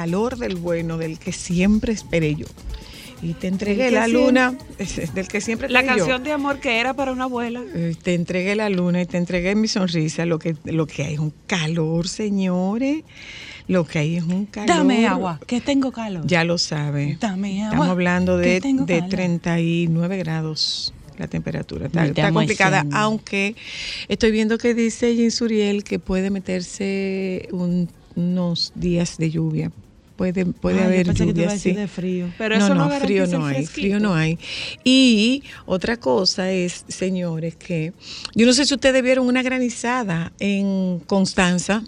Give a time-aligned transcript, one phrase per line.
[0.00, 2.46] Calor, del bueno, del que siempre esperé yo.
[3.22, 4.58] Y te entregué la siempre- luna,
[5.14, 5.88] del que siempre La yo.
[5.88, 7.62] canción de amor que era para una abuela.
[7.74, 10.24] Eh, Te entregué la luna y te entregué mi sonrisa.
[10.24, 13.02] Lo que, lo que hay es un calor, señores.
[13.68, 14.68] Lo que hay es un calor.
[14.68, 16.26] Dame agua, que tengo calor.
[16.26, 17.18] Ya lo sabe.
[17.20, 19.08] Dame agua, Estamos hablando de, de calor.
[19.10, 21.86] 39 grados la temperatura.
[21.92, 23.54] Está, complicada, aunque
[24.08, 29.70] estoy viendo que dice Jean Suriel que puede meterse un- unos días de lluvia.
[30.20, 31.80] Puede, puede Ah, haber lluvia, a decir sí.
[31.80, 32.26] de frío.
[32.36, 33.80] Pero no, eso no, no, frío no hay, fresquito.
[33.80, 34.38] frío no hay.
[34.84, 37.94] Y otra cosa es, señores, que
[38.34, 41.82] yo no sé si ustedes vieron una granizada en Constanza.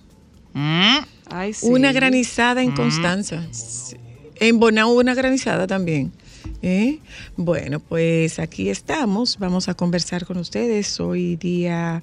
[0.55, 1.67] Ay, sí.
[1.67, 3.47] Una granizada en Constanza.
[3.51, 3.97] Sí.
[4.41, 6.11] En Bonao hubo una granizada también.
[6.63, 7.01] ¿Eh?
[7.37, 9.39] Bueno, pues aquí estamos.
[9.39, 10.99] Vamos a conversar con ustedes.
[11.01, 12.03] Hoy día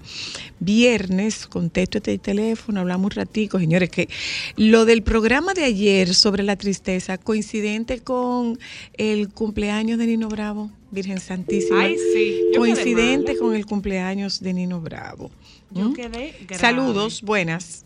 [0.59, 1.47] viernes.
[1.47, 3.57] Contesto este teléfono, hablamos un ratico.
[3.57, 4.09] Señores, que
[4.57, 8.59] lo del programa de ayer sobre la tristeza, coincidente con
[8.97, 11.81] el cumpleaños de Nino Bravo, Virgen Santísima.
[11.81, 12.41] Ay, sí.
[12.53, 15.31] Yo coincidente con el cumpleaños de Nino Bravo.
[15.71, 15.93] Yo ¿Mm?
[15.93, 16.59] quedé grave.
[16.59, 17.85] Saludos, buenas.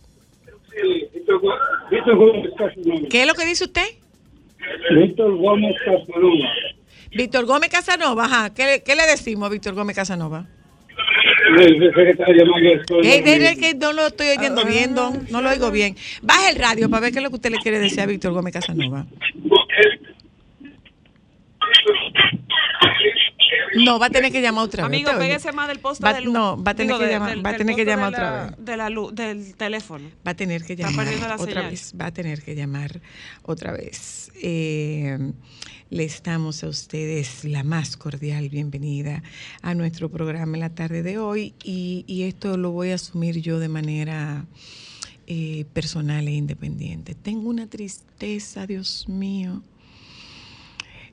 [3.09, 3.85] ¿Qué es lo que dice usted?
[4.95, 6.49] Víctor Gómez Casanova.
[7.15, 8.53] Víctor Gómez Casanova, ajá.
[8.53, 10.45] ¿Qué, qué le decimos a Víctor Gómez Casanova?
[11.59, 12.81] El secretario mayor.
[13.03, 15.27] Ey, dile que no lo estoy oyendo bien, don.
[15.29, 15.95] No lo oigo bien.
[16.21, 18.33] Baja el radio para ver qué es lo que usted le quiere decir a Víctor
[18.33, 19.05] Gómez Casanova.
[23.75, 25.03] No, va a tener que llamar otra vez.
[25.05, 26.33] Amigo, pégese más del poste Va- de luz.
[26.33, 28.45] no, va a tener Digo, que de- llamar- del- va a tener que llamar otra
[28.45, 28.55] vez.
[28.65, 30.09] De la luz, del teléfono.
[30.25, 31.69] Va a tener que llamar perdiendo la otra señal.
[31.71, 31.93] vez.
[31.99, 33.01] Va a tener que llamar
[33.43, 34.31] otra vez.
[34.41, 35.17] Eh,
[35.93, 39.21] les damos a ustedes la más cordial bienvenida
[39.61, 43.59] a nuestro programa en la tarde de hoy y, esto lo voy a asumir yo
[43.59, 44.47] de manera
[45.27, 47.13] eh, personal e independiente.
[47.13, 49.61] Tengo una tristeza, Dios mío.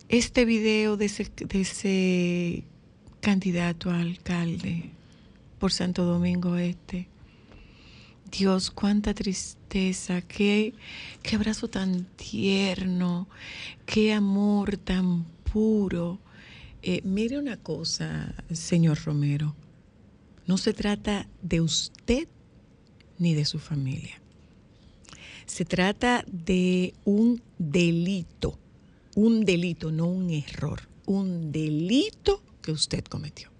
[0.08, 2.64] Este video de ese, de ese
[3.20, 4.92] candidato a alcalde
[5.58, 7.09] por Santo Domingo Este.
[8.30, 10.74] Dios, cuánta tristeza, qué,
[11.22, 13.28] qué abrazo tan tierno,
[13.86, 16.18] qué amor tan puro.
[16.82, 19.54] Eh, mire una cosa, señor Romero,
[20.46, 22.28] no se trata de usted
[23.18, 24.20] ni de su familia.
[25.47, 28.58] Se trata de un delito,
[29.16, 33.50] un delito, no un error, un delito que usted cometió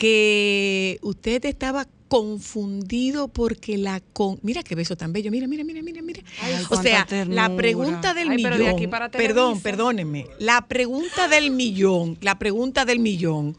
[0.00, 5.80] que usted estaba confundido porque la con mira qué beso tan bello mira mira mira
[5.80, 9.60] mira mira Ay, o sea la pregunta del Ay, pero millón de aquí para perdón
[9.60, 13.56] perdónenme la pregunta del millón la pregunta del millón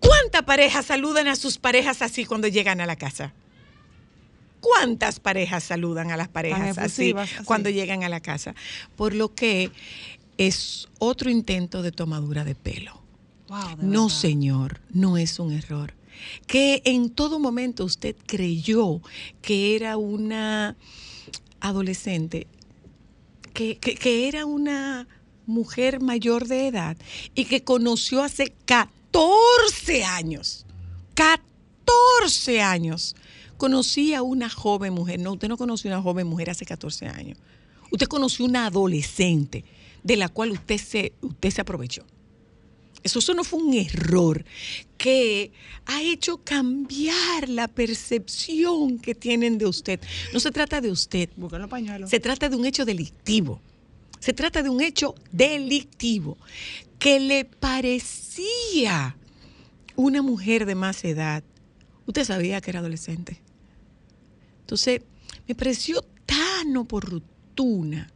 [0.00, 3.34] ¿cuántas parejas saludan a sus parejas así cuando llegan a la casa?
[4.60, 7.44] ¿Cuántas parejas saludan a las parejas así efusivas, así.
[7.44, 8.54] cuando llegan a la casa?
[8.96, 9.70] Por lo que
[10.38, 13.00] es otro intento de tomadura de pelo.
[13.48, 14.16] Wow, de No, verdad.
[14.18, 15.94] señor, no es un error.
[16.46, 19.00] Que en todo momento usted creyó
[19.42, 20.76] que era una
[21.60, 22.46] adolescente,
[23.54, 25.08] que, que- era una
[25.46, 26.96] mujer mayor de edad
[27.34, 30.66] y que conoció hace 14 años,
[31.14, 33.16] 14 años,
[33.56, 35.18] conocí a una joven mujer.
[35.20, 37.38] No, usted no conoció a una joven mujer hace 14 años.
[37.90, 39.64] Usted conoció una adolescente
[40.04, 42.04] de la cual usted se, usted se aprovechó.
[43.02, 44.44] Eso, eso no fue un error
[44.96, 45.52] que
[45.86, 50.00] ha hecho cambiar la percepción que tienen de usted.
[50.32, 51.30] No se trata de usted,
[52.06, 53.60] se trata de un hecho delictivo.
[54.20, 56.36] Se trata de un hecho delictivo
[56.98, 59.16] que le parecía
[59.94, 61.44] una mujer de más edad.
[62.06, 63.40] Usted sabía que era adolescente.
[64.60, 65.02] Entonces,
[65.46, 68.12] me pareció tan oportuna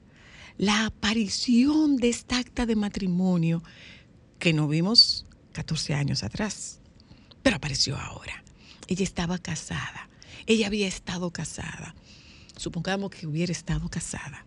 [0.58, 3.62] la aparición de esta acta de matrimonio
[4.42, 6.80] que no vimos 14 años atrás,
[7.44, 8.42] pero apareció ahora.
[8.88, 10.08] Ella estaba casada,
[10.46, 11.94] ella había estado casada.
[12.56, 14.44] Supongamos que hubiera estado casada.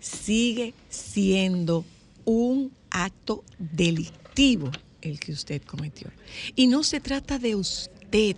[0.00, 1.84] Sigue siendo
[2.24, 4.70] un acto delictivo
[5.02, 6.10] el que usted cometió.
[6.56, 8.36] Y no se trata de usted.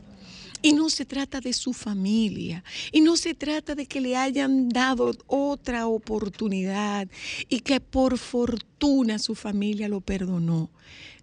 [0.63, 2.63] Y no se trata de su familia.
[2.93, 7.09] Y no se trata de que le hayan dado otra oportunidad
[7.49, 10.71] y que por fortuna su familia lo perdonó.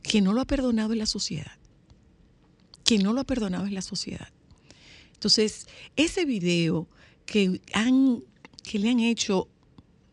[0.01, 1.53] Quien no lo ha perdonado es la sociedad.
[2.83, 4.29] Quien no lo ha perdonado es la sociedad.
[5.13, 6.87] Entonces, ese video
[7.25, 8.23] que, han,
[8.63, 9.47] que le han hecho,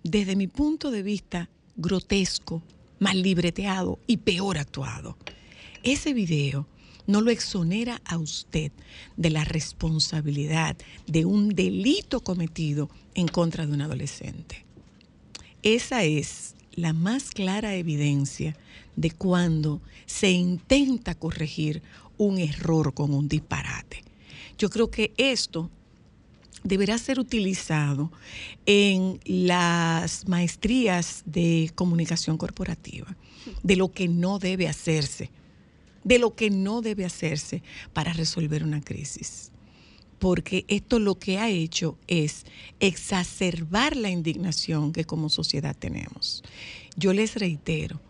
[0.02, 2.62] desde mi punto de vista, grotesco,
[2.98, 5.16] mal libreteado y peor actuado,
[5.82, 6.66] ese video
[7.06, 8.72] no lo exonera a usted
[9.16, 10.76] de la responsabilidad
[11.06, 14.64] de un delito cometido en contra de un adolescente.
[15.62, 18.56] Esa es la más clara evidencia
[18.96, 21.82] de cuando se intenta corregir
[22.18, 24.02] un error con un disparate.
[24.58, 25.70] Yo creo que esto
[26.62, 28.10] deberá ser utilizado
[28.64, 33.16] en las maestrías de comunicación corporativa,
[33.62, 35.30] de lo que no debe hacerse,
[36.06, 39.50] de lo que no debe hacerse para resolver una crisis.
[40.20, 42.46] Porque esto lo que ha hecho es
[42.78, 46.44] exacerbar la indignación que como sociedad tenemos.
[46.96, 48.00] Yo les reitero,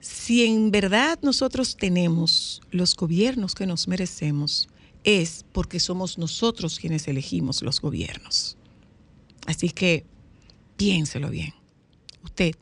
[0.00, 4.68] si en verdad nosotros tenemos los gobiernos que nos merecemos,
[5.04, 8.56] es porque somos nosotros quienes elegimos los gobiernos.
[9.46, 10.06] Así que
[10.78, 11.52] piénselo bien.
[12.22, 12.54] Usted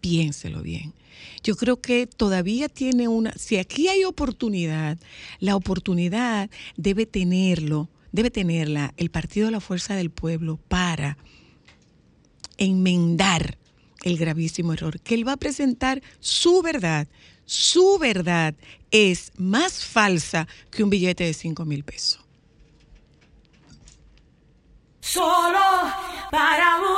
[0.00, 0.94] piénselo bien.
[1.42, 4.98] Yo creo que todavía tiene una, si aquí hay oportunidad,
[5.38, 11.16] la oportunidad debe tenerlo, debe tenerla el Partido de la Fuerza del Pueblo para
[12.58, 13.58] enmendar
[14.02, 17.08] el gravísimo error, que él va a presentar su verdad.
[17.44, 18.54] Su verdad
[18.90, 22.20] es más falsa que un billete de 5 mil pesos.
[25.00, 25.58] Solo
[26.30, 26.89] para.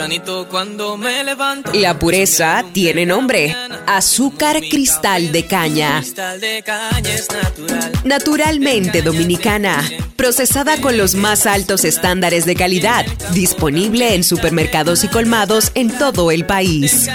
[0.00, 1.72] Tempranito cuando me levanto.
[1.74, 3.54] La pureza tiene nombre.
[3.86, 5.98] Azúcar cristal de caña.
[5.98, 7.92] Cristal de caña es natural.
[8.04, 9.86] Naturalmente dominicana.
[10.16, 13.04] Procesada con los más altos estándares de calidad.
[13.34, 17.06] Disponible en supermercados y colmados en todo el país.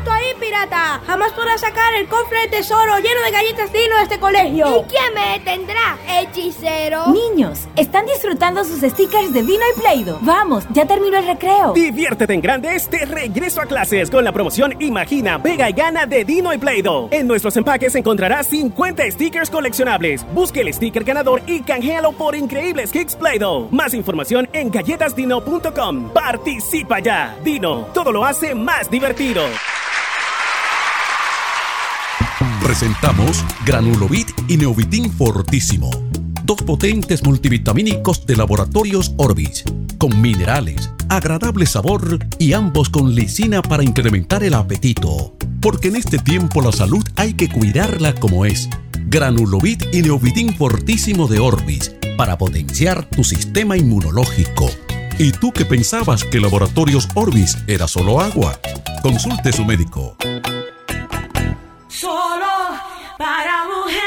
[0.00, 1.00] ¡Alto ahí, pirata!
[1.06, 4.80] Jamás podrás sacar el cofre de tesoro lleno de galletas Dino de este colegio.
[4.80, 5.98] ¿Y quién me detendrá?
[6.08, 7.08] ¿Hechicero?
[7.08, 10.18] Niños, están disfrutando sus stickers de Dino y Play-Doh.
[10.22, 11.72] Vamos, ya terminó el recreo.
[11.74, 16.24] Diviértete en grande este regreso a clases con la promoción Imagina, Pega y Gana de
[16.24, 17.08] Dino y Play-Doh.
[17.10, 20.26] En nuestros empaques encontrarás 50 stickers coleccionables.
[20.32, 23.68] Busque el sticker ganador y canjealo por increíbles kicks Play-Doh.
[23.70, 26.10] Más información en galletasdino.com.
[26.10, 27.36] Participa ya.
[27.44, 29.42] Dino, todo lo hace más divertido.
[32.70, 35.90] Presentamos Granulovit y Neovitin Fortísimo.
[36.44, 39.64] Dos potentes multivitamínicos de laboratorios Orbis,
[39.98, 45.34] con minerales, agradable sabor y ambos con lisina para incrementar el apetito.
[45.60, 48.68] Porque en este tiempo la salud hay que cuidarla como es.
[49.08, 54.70] Granulovit y Neovitin Fortísimo de Orbis, para potenciar tu sistema inmunológico.
[55.18, 58.60] ¿Y tú que pensabas que Laboratorios Orbis era solo agua?
[59.02, 60.16] Consulte su médico.
[62.00, 62.46] Solo
[63.18, 64.00] para mujeres.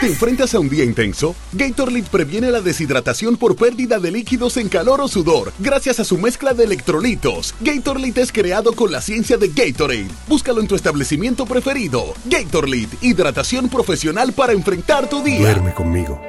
[0.00, 1.34] ¿Te enfrentas a un día intenso?
[1.52, 6.16] Gatorade previene la deshidratación por pérdida de líquidos en calor o sudor, gracias a su
[6.16, 7.56] mezcla de electrolitos.
[7.60, 10.06] Gatorade es creado con la ciencia de Gatorade.
[10.28, 12.14] Búscalo en tu establecimiento preferido.
[12.26, 15.40] Gatorade, hidratación profesional para enfrentar tu día.
[15.40, 16.20] Duerme conmigo.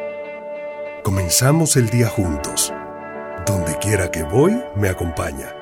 [1.04, 2.74] Comenzamos el día juntos.
[3.46, 5.54] Donde quiera que voy, me acompaña.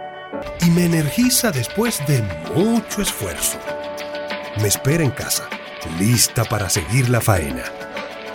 [0.65, 2.23] Y me energiza después de
[2.55, 3.57] mucho esfuerzo.
[4.61, 5.49] Me espera en casa,
[5.99, 7.63] lista para seguir la faena.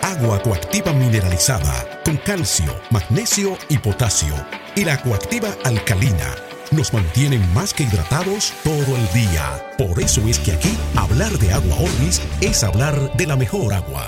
[0.01, 4.33] Agua coactiva mineralizada con calcio, magnesio y potasio.
[4.75, 6.35] Y la coactiva alcalina
[6.71, 9.63] nos mantienen más que hidratados todo el día.
[9.77, 14.05] Por eso es que aquí hablar de agua Orbis es hablar de la mejor agua.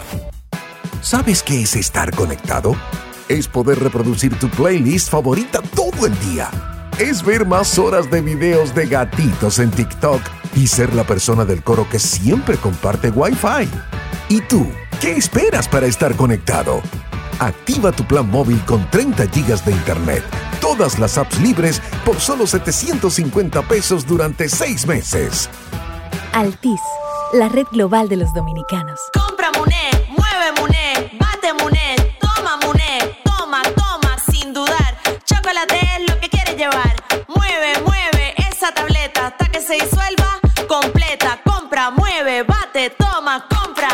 [1.02, 2.76] ¿Sabes qué es estar conectado?
[3.30, 6.50] Es poder reproducir tu playlist favorita todo el día.
[7.00, 11.64] Es ver más horas de videos de gatitos en TikTok y ser la persona del
[11.64, 13.70] coro que siempre comparte Wi-Fi.
[14.30, 14.68] ¿Y tú?
[15.00, 16.82] ¿Qué esperas para estar conectado?
[17.40, 20.24] Activa tu plan móvil con 30 gigas de internet,
[20.60, 25.50] todas las apps libres por solo 750 pesos durante 6 meses.
[26.34, 26.80] Altis,
[27.34, 29.00] la red global de los dominicanos.
[29.14, 31.18] Compra Muné, mueve Muné,
[42.82, 43.90] bate, toma, compra,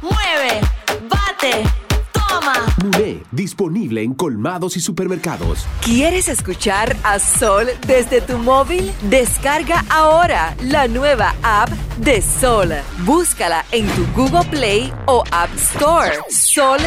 [0.00, 0.60] mueve,
[1.08, 1.64] bate,
[2.12, 2.54] toma.
[2.82, 5.66] Muné, disponible en colmados y supermercados.
[5.82, 8.92] ¿Quieres escuchar a Sol desde tu móvil?
[9.02, 12.72] Descarga ahora la nueva app de Sol.
[13.00, 16.12] Búscala en tu Google Play o App Store.
[16.30, 16.78] Sol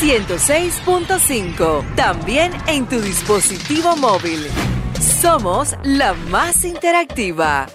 [0.00, 1.94] 106.5.
[1.96, 4.46] También en tu dispositivo móvil.
[5.20, 7.66] Somos la más interactiva.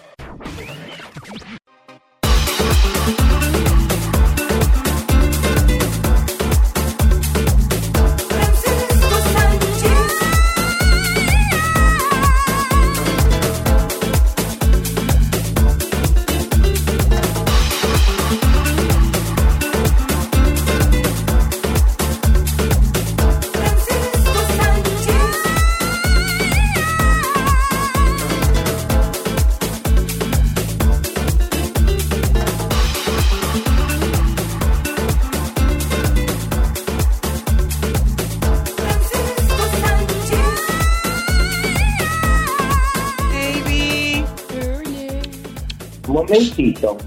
[46.40, 46.98] Momentito.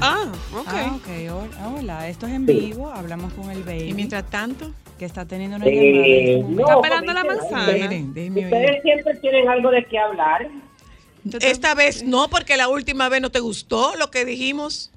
[0.00, 0.66] Ah, ok.
[0.68, 1.08] Ah, ok.
[1.32, 2.52] Hola, hola, esto es en Sí.
[2.52, 2.88] vivo.
[2.90, 3.90] Hablamos con el baby.
[3.90, 6.06] Y mientras tanto, que está teniendo una Eh, llamada.
[6.06, 6.80] este no, momento.
[6.82, 7.72] pelando la porque- manzana.
[8.46, 10.48] Ustedes siempre tienen algo de qué hablar.
[11.40, 14.90] Esta vez no, porque la última vez no te gustó lo que dijimos.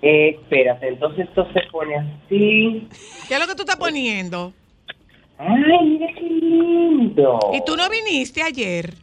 [0.00, 2.88] Eh, espérate, entonces esto se pone así.
[3.28, 4.52] ¿Qué es lo que tú estás poniendo?
[5.38, 7.38] Ay, mira qué lindo.
[7.54, 8.94] Y tú no viniste ayer.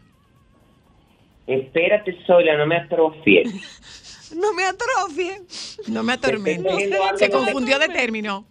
[1.49, 3.51] Espérate, Sola, no me atrofies.
[4.35, 5.41] No me atrofie.
[5.87, 8.45] No me algo Se confundió de término.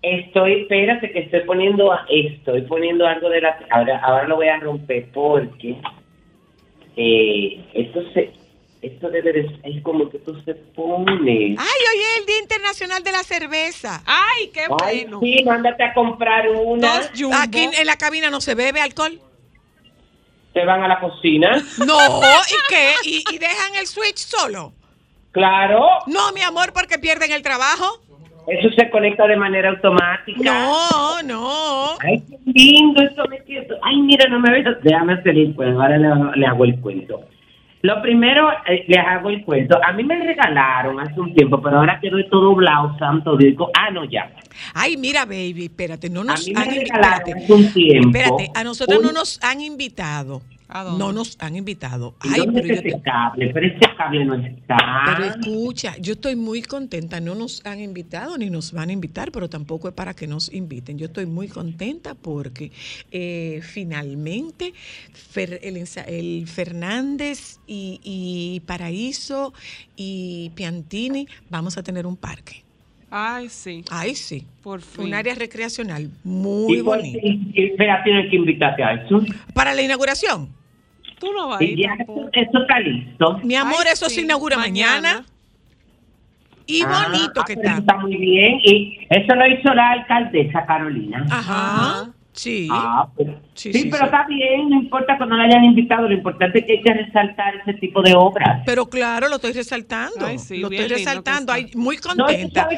[0.00, 3.58] Estoy, espérate, que estoy poniendo, a- estoy poniendo algo de la...
[3.70, 5.76] Ahora, ahora lo voy a romper porque
[6.96, 8.32] eh, esto se...
[8.80, 11.56] Esto debe de es como que tú se pone.
[11.58, 14.04] Ay, hoy es el Día Internacional de la Cerveza.
[14.06, 15.18] Ay, qué Ay, bueno.
[15.20, 17.00] sí, mándate a comprar una.
[17.10, 17.10] Dos.
[17.42, 19.20] Aquí en la cabina no se bebe alcohol.
[20.52, 21.62] Te van a la cocina.
[21.86, 22.92] No, ¿y qué?
[23.04, 24.72] ¿Y, y dejan el switch solo?
[25.32, 25.86] Claro.
[26.06, 28.00] No, mi amor, porque pierden el trabajo.
[28.48, 30.40] Eso se conecta de manera automática.
[30.42, 31.98] No, no.
[32.00, 33.76] Ay, qué lindo esto me quedo.
[33.82, 34.64] Ay, mira, no me ves.
[34.82, 35.82] Déjame hacer el cuento.
[35.82, 37.20] Ahora le, le hago el cuento.
[37.82, 39.78] Lo primero, eh, les hago el cuento.
[39.84, 43.54] A mí me regalaron hace un tiempo, pero ahora quedó todo blau, santo Dios.
[43.78, 44.30] Ah, no, ya.
[44.74, 47.38] Ay, mira, baby, espérate, no A nos mí me han invi- regalaron
[48.06, 50.42] espérate, a nosotros un- no nos han invitado.
[50.98, 52.14] No nos han invitado.
[52.22, 53.50] ¿Y Ay, dónde pero yo está te- ese cable?
[53.54, 54.76] Pero ese cable no está.
[55.06, 57.20] Pero escucha, yo estoy muy contenta.
[57.20, 60.52] No nos han invitado ni nos van a invitar, pero tampoco es para que nos
[60.52, 60.98] inviten.
[60.98, 62.70] Yo estoy muy contenta porque
[63.10, 64.74] eh, finalmente
[65.34, 69.54] Fer- el, Fernández y, y Paraíso
[69.96, 72.62] y Piantini vamos a tener un parque.
[73.10, 73.82] Ay, sí.
[73.90, 74.44] Ay, sí.
[74.62, 75.06] Por fin.
[75.06, 77.18] Un área recreacional muy ¿Y bonita.
[77.22, 79.22] Y- Espera, tienes que invitarte a eso.
[79.54, 80.57] Para la inauguración.
[81.18, 82.20] Tú no vas a Y ir ya tampoco.
[82.32, 83.38] eso, eso está listo.
[83.42, 85.24] Mi amor, Ay, eso sí, se inaugura mañana.
[86.66, 87.78] Y Ah, bonito ah, que está.
[87.78, 88.58] Está muy bien.
[88.62, 91.24] Y eso lo hizo la alcaldesa Carolina.
[91.30, 92.10] Ajá.
[92.32, 92.68] Sí.
[92.70, 94.04] Ah, pues, Sí, sí, sí, pero sí.
[94.04, 97.56] está bien, no importa cuando la hayan invitado, lo importante es que hay que resaltar
[97.56, 98.62] ese tipo de obras.
[98.64, 100.24] Pero claro, lo estoy resaltando.
[100.24, 101.52] Ay, sí, lo estoy resaltando.
[101.52, 102.68] Ay, muy contenta.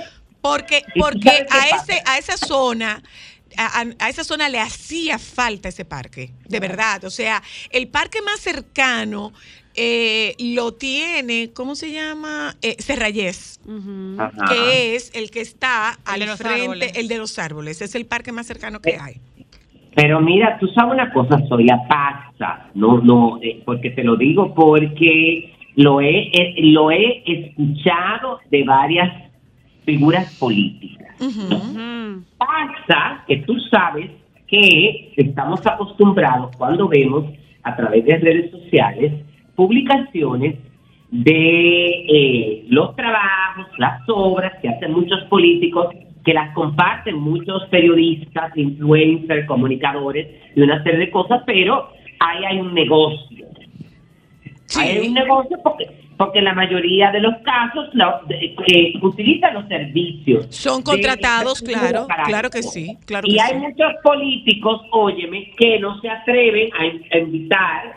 [0.40, 1.76] porque ¿Y tú porque a pasa?
[1.92, 3.02] ese a esa zona
[3.56, 7.04] a, a- esa zona le hacía falta ese parque, de verdad.
[7.04, 9.32] O sea, el parque más cercano
[9.74, 12.56] eh, lo tiene, ¿cómo se llama?
[12.62, 12.76] Eh,
[14.48, 16.92] que es el que está al frente, árboles.
[16.96, 17.82] el de los árboles.
[17.82, 19.20] Es el parque más cercano que hay.
[19.94, 24.16] Pero mira, tú sabes una cosa, soy la pasa, no, no, eh, porque te lo
[24.16, 29.29] digo porque lo he, eh, lo he escuchado de varias
[29.84, 31.14] figuras políticas.
[31.20, 32.22] Mm.
[32.38, 34.10] Pasa que tú sabes
[34.46, 37.24] que estamos acostumbrados cuando vemos
[37.62, 39.12] a través de redes sociales
[39.54, 40.56] publicaciones
[41.10, 45.88] de eh, los trabajos, las obras que hacen muchos políticos,
[46.24, 51.88] que las comparten muchos periodistas, influencers, comunicadores y una serie de cosas, pero
[52.20, 53.46] ahí hay un negocio.
[54.78, 57.88] Ahí hay un negocio porque, porque en la mayoría de los casos
[58.28, 60.46] de- que utilizan los servicios.
[60.50, 63.56] Son contratados, claro, claro que sí, claro y que hay sí.
[63.56, 67.94] muchos políticos, óyeme, que no se atreven a, in- a invitar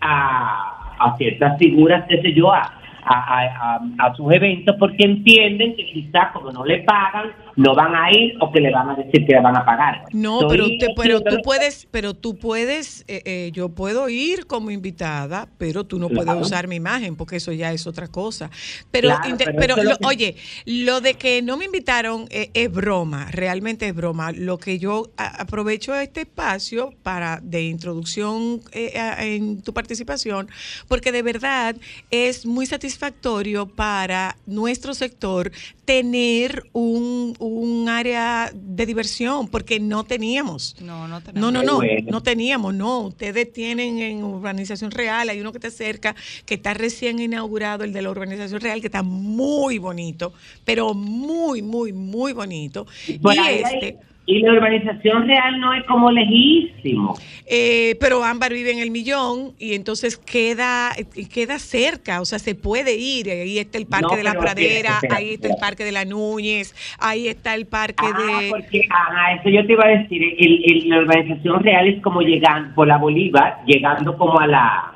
[0.00, 2.72] a, a ciertas figuras, qué sé yo, a-
[3.06, 8.34] a sus eventos porque entienden que quizás como no le pagan, no van a ir
[8.40, 10.04] o que le van a decir que le van a pagar.
[10.12, 14.46] No, Estoy pero, te- pero tú puedes, pero tú puedes, eh, eh, yo puedo ir
[14.46, 16.24] como invitada, pero tú no Claro.
[16.24, 18.50] puedes usar mi imagen porque eso ya es otra cosa.
[18.90, 23.28] Pero, Claro, pero lo que- oye, lo de que no me invitaron eh, es broma,
[23.30, 24.32] realmente es broma.
[24.32, 30.48] Lo que yo a- aprovecho este espacio para de introducción eh, a- en tu participación,
[30.88, 31.76] porque de verdad
[32.10, 35.52] es muy satisfactorio para nuestro sector
[35.84, 40.76] tener un, un área de diversión, porque no teníamos.
[40.80, 42.10] No, no No, no, no, Qué bueno.
[42.10, 43.00] no teníamos, no.
[43.00, 46.14] Ustedes tienen en Urbanización Real, hay uno que está cerca,
[46.46, 50.32] que está recién inaugurado, el de la Urbanización Real, que está muy bonito,
[50.64, 52.86] pero muy, muy, muy bonito.
[53.06, 57.14] Y hay- este, y la urbanización real no es como lejísimo.
[57.46, 60.92] eh, pero Ámbar vive en el millón y entonces queda,
[61.32, 63.28] queda cerca, o sea, se puede ir.
[63.30, 66.74] Ahí está el Parque No, de la Pradera, ahí está el Parque de la Núñez,
[66.98, 68.48] ahí está el Parque Ah, de...
[68.48, 72.22] porque, ajá, eso yo te iba a decir, el, el- la urbanización real es como
[72.22, 74.90] llegando por la Bolívar, llegando como a la...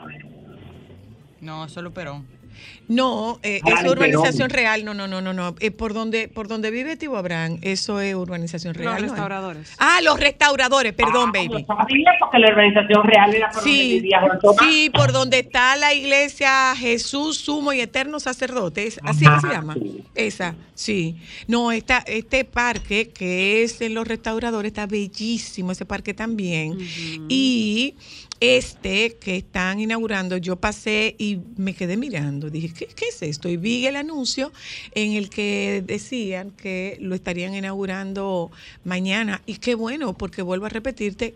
[1.40, 2.26] No, solo Perón.
[2.88, 5.54] No, eh, Ah, eso es urbanización real, no, no, no, no, no.
[5.60, 8.94] Eh, por donde, por donde vive Tibo Abraham, eso es urbanización real.
[8.94, 9.72] Los restauradores.
[9.78, 11.48] Ah, los restauradores, perdón, baby.
[11.48, 14.20] Lo sabía porque la urbanización real era por donde Sí, vivía
[14.94, 19.74] por donde está la iglesia Jesús Sumo y Eterno Sacerdote, ¿es- así que se llama.
[19.74, 20.04] sí.
[20.14, 21.16] Esa, sí.
[21.46, 26.78] No, esta, este parque que es en los restauradores está bellísimo, ese parque también.
[27.28, 27.94] Y
[28.40, 32.50] este que están inaugurando, yo pasé y me quedé mirando.
[32.50, 33.48] Dije, ¿qué, qué es esto?
[33.48, 34.52] Y vi el anuncio
[34.94, 38.50] en el que decían que lo estarían inaugurando
[38.84, 39.42] mañana.
[39.46, 41.34] Y qué bueno, porque vuelvo a repetirte,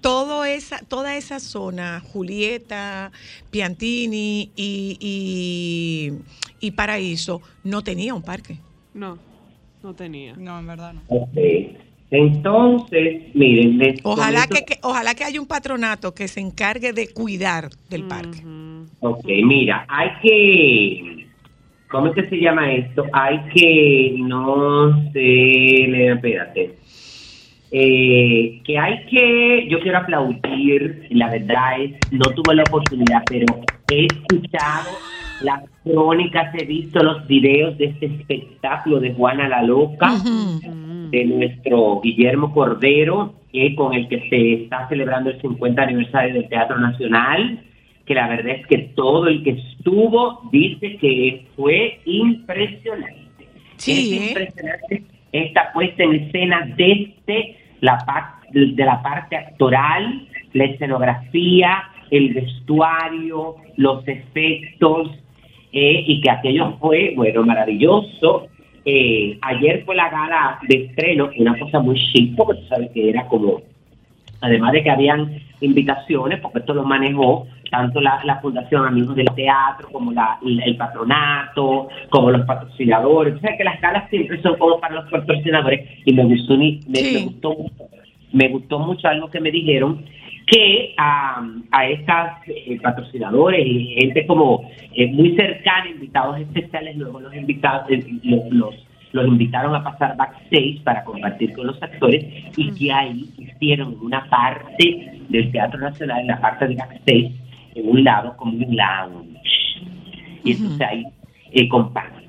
[0.00, 3.10] todo esa, toda esa zona, Julieta,
[3.50, 6.12] Piantini y, y,
[6.60, 8.58] y Paraíso, no tenía un parque.
[8.92, 9.18] No,
[9.82, 10.34] no tenía.
[10.36, 11.02] No, en verdad no.
[11.08, 11.38] Ok.
[12.14, 16.92] Entonces, miren, les Ojalá comento- que, que- ojalá que haya un patronato que se encargue
[16.92, 18.42] de cuidar del parque.
[19.00, 21.26] Ok, mira, hay que...
[21.90, 23.04] ¿Cómo es que se llama esto?
[23.12, 24.14] Hay que...
[24.18, 26.10] No sé...
[26.12, 26.76] Espérate.
[27.70, 29.66] Eh, que hay que...
[29.68, 33.46] Yo quiero aplaudir, la verdad es, no tuve la oportunidad, pero
[33.90, 34.90] he escuchado
[35.42, 40.12] las crónicas, he visto los videos de este espectáculo de Juana la Loca,
[41.10, 46.48] de nuestro Guillermo Cordero, que con el que se está celebrando el 50 aniversario del
[46.48, 47.60] Teatro Nacional,
[48.04, 53.46] que la verdad es que todo el que estuvo dice que fue impresionante.
[53.76, 54.28] Sí, es ¿eh?
[54.28, 62.34] impresionante esta puesta en escena desde la parte de la parte actoral, la escenografía, el
[62.34, 65.10] vestuario, los efectos,
[65.72, 68.46] eh, y que aquello fue, bueno, maravilloso.
[68.84, 73.10] Eh, ayer fue la gala de estreno, una cosa muy chic, porque tú sabes que
[73.10, 73.62] era como,
[74.40, 79.26] además de que habían invitaciones, porque esto lo manejó tanto la, la Fundación Amigos del
[79.34, 83.34] Teatro, como la, el patronato, como los patrocinadores.
[83.34, 86.80] O sea que las galas siempre son como para los patrocinadores, y me gustó, me,
[86.88, 87.56] me gustó
[88.34, 90.04] me gustó mucho algo que me dijeron
[90.46, 97.20] que a, a estas eh, patrocinadores y gente como eh, muy cercana, invitados especiales, luego
[97.20, 98.74] los invitados eh, los, los,
[99.12, 102.24] los invitaron a pasar backstage para compartir con los actores
[102.56, 107.32] y que ahí hicieron una parte del Teatro Nacional, en la parte de backstage,
[107.74, 109.80] en un lado como un lounge.
[110.44, 111.04] Y entonces ahí
[111.52, 111.68] eh,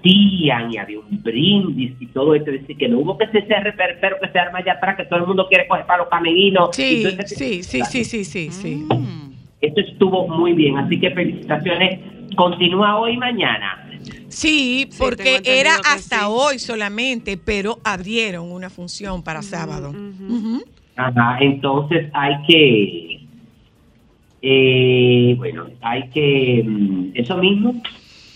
[0.05, 3.45] compartían y había un brindis y todo esto, es decir, que no hubo que se
[3.45, 5.99] cerre, pero, pero que se arma allá atrás, que todo el mundo quiere coger para
[5.99, 6.77] los camerinos.
[6.79, 8.85] y Sí, sí, sí, sí, sí, sí, sí.
[9.61, 11.99] Esto estuvo muy bien, así que felicitaciones.
[12.35, 13.89] Continúa hoy y mañana.
[14.27, 16.25] Sí, porque era hasta sí.
[16.27, 19.93] hoy solamente, pero abrieron una función para sábado.
[20.97, 23.19] Ajá, entonces hay que,
[24.41, 27.81] eh, bueno, hay que, mm, eso mismo,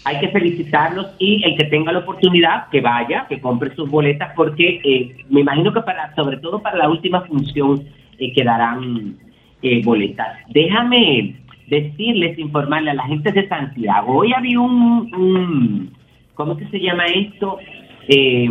[0.06, 4.32] hay que felicitarlos y el que tenga la oportunidad, que vaya, que compre sus boletas,
[4.36, 7.84] porque eh, me imagino que para, sobre todo para la última función,
[8.18, 9.18] eh, quedarán
[9.62, 10.38] eh, boletas.
[10.50, 11.36] Déjame
[11.68, 14.20] decirles, informarle a la gente de Santiago.
[14.20, 15.92] Hoy había un, un
[16.34, 17.58] ¿cómo que se llama esto?
[18.08, 18.50] Eh,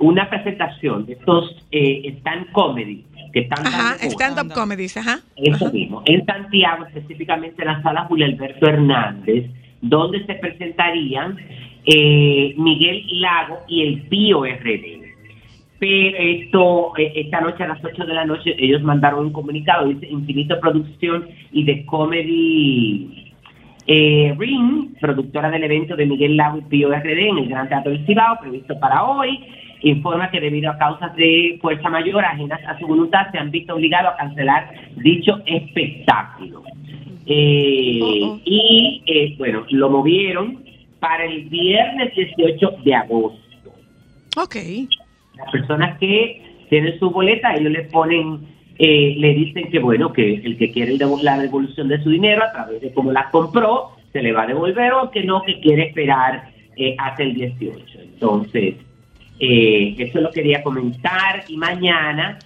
[0.00, 5.20] una presentación de estos eh, stand comedy que están Ajá, dando- stand-up comedies, ajá.
[5.36, 11.36] eso mismo, en Santiago, específicamente en la sala Julio Alberto Hernández, donde se presentarían
[11.84, 14.98] eh, Miguel Lago y el Pío RD.
[15.78, 19.86] Pero esto, eh, esta noche a las 8 de la noche, ellos mandaron un comunicado,
[19.88, 23.32] dice Infinito Producción y de Comedy
[23.86, 27.92] eh, Ring, productora del evento de Miguel Lago y Pío RD en el Gran Teatro
[27.92, 29.38] del Cibao, previsto para hoy,
[29.82, 33.74] informa que debido a causas de fuerza mayor ajenas a su voluntad se han visto
[33.74, 36.64] obligados a cancelar dicho espectáculo.
[37.28, 40.64] Eh, Y eh, bueno, lo movieron
[40.98, 43.38] para el viernes 18 de agosto.
[44.36, 44.56] Ok.
[45.36, 48.40] Las personas que tienen su boleta, ellos le ponen,
[48.78, 52.52] eh, le dicen que bueno, que el que quiere la devolución de su dinero a
[52.52, 55.88] través de cómo la compró, se le va a devolver o que no, que quiere
[55.88, 57.84] esperar eh, hasta el 18.
[58.00, 58.74] Entonces,
[59.40, 62.38] eh, eso lo quería comentar y mañana,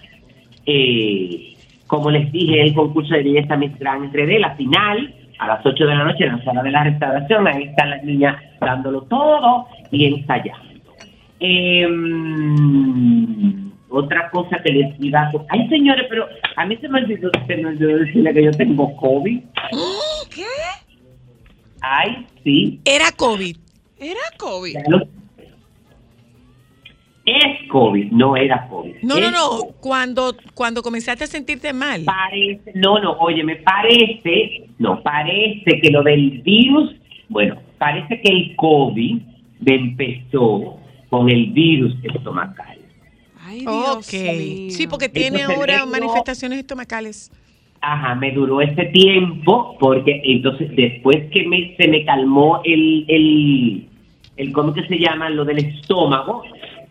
[0.66, 1.51] eh,
[1.92, 5.84] como les dije, el concurso de belleza Miss Grand 3D, la final, a las 8
[5.84, 9.66] de la noche en la sala de la restauración, ahí están las niñas dándolo todo
[9.90, 10.72] y ensayando.
[11.38, 11.86] Eh,
[13.90, 15.30] otra cosa que les iba a...
[15.50, 16.26] Ay, señores, pero
[16.56, 19.40] a mí se me olvidó, se me olvidó decirle que yo tengo COVID.
[20.34, 20.44] ¿Qué?
[21.82, 22.80] Ay, sí.
[22.86, 23.54] Era COVID.
[23.98, 24.72] Era COVID.
[24.72, 25.06] Ya lo-
[27.24, 28.94] Es COVID, no era COVID.
[29.02, 29.58] No, no, Es no.
[29.80, 32.02] Cuando, cuando comenzaste a sentirte mal.
[32.04, 36.94] Parece, no, no, oye, me parece, no, parece que lo del virus,
[37.28, 39.18] bueno, parece que el COVID
[39.64, 40.78] empezó
[41.10, 42.78] con el virus estomacal.
[43.66, 44.02] ok.
[44.04, 47.30] Sí, porque tiene Entonces, ahora eso- manifestaciones estomacales.
[47.84, 53.88] Ajá, me duró ese tiempo porque entonces después que me, se me calmó el, el,
[54.36, 55.28] el, ¿cómo que se llama?
[55.30, 56.42] Lo del estómago.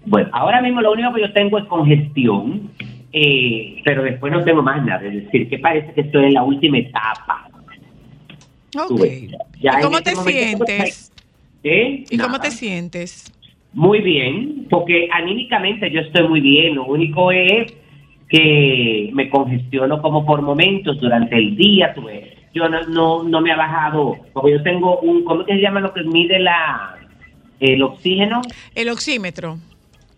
[0.06, 2.72] Bueno, ahora mismo lo único que yo tengo es congestión,
[3.14, 5.06] eh, pero después no tengo más nada.
[5.08, 7.48] Es decir, que parece que estoy en la última etapa.
[8.72, 9.02] Tú Ok.
[9.02, 11.12] ves, ya ¿Y cómo este te momento- sientes?
[11.64, 12.04] ¿Eh?
[12.10, 13.32] ¿Y cómo te sientes?
[13.74, 16.76] Muy bien, porque anímicamente yo estoy muy bien.
[16.76, 17.74] Lo único es
[18.30, 21.94] que me congestiono como por momentos durante el día.
[21.94, 22.30] tú ves.
[22.54, 25.80] Yo no, no, no me ha bajado, porque yo tengo un, ¿cómo que se llama
[25.80, 26.98] lo que mide la
[27.62, 28.42] el oxígeno?
[28.76, 29.58] El oxímetro.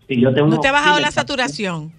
[0.08, 1.92] Sí, yo tengo ¿No te ha bajado la saturación?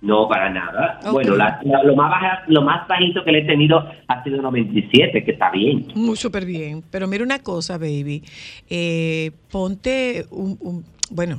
[0.00, 0.98] No, para nada.
[1.12, 4.42] Bueno, la- la- lo, más baja, lo más bajito que le he tenido ha sido
[4.42, 5.86] 97, que está bien.
[5.94, 6.82] Muy súper bien.
[6.90, 8.22] Pero mira una cosa, baby.
[8.68, 11.38] Eh, ponte un, un- bueno,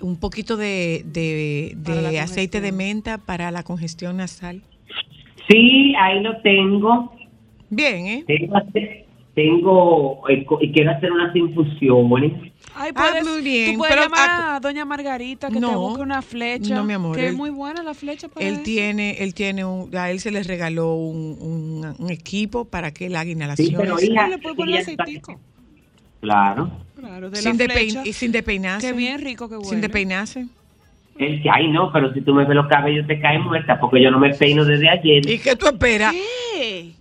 [0.00, 4.62] un poquito de, de- de aceite de menta para la congestión nasal.
[5.48, 7.12] Sí, ahí lo tengo.
[7.70, 8.24] Bien, ¿eh?
[8.26, 8.56] Tengo,
[9.34, 12.32] tengo eh, quiero hacer unas infusiones.
[12.78, 15.66] Ay, Ah, puedes, muy bien, Tú puedes pero llamar a- a doña Margarita que te
[15.66, 16.74] busque una flecha.
[16.74, 18.62] no, mi amor, Que es él- muy buena la flecha para Él eso.
[18.64, 23.06] tiene, él tiene un, a él se le regaló un, un- un equipo para que
[23.06, 23.76] él haga Sí, inhalaciones.
[23.80, 25.40] pero hija, le puede poner ella está- aceitico.
[26.20, 26.70] Claro.
[26.98, 28.02] Claro, de sin, la flecha.
[28.04, 28.86] y sin despeinarse.
[28.88, 29.70] Qué bien rico, qué bueno.
[29.70, 30.46] Sin despeinarse.
[31.18, 34.02] Él que, ay, no, pero si tú me ves los cabellos te caen muerta porque
[34.02, 35.28] yo no me peino desde ayer.
[35.30, 36.12] ¿Y qué tú esperas?
[36.12, 36.92] ¿Qué?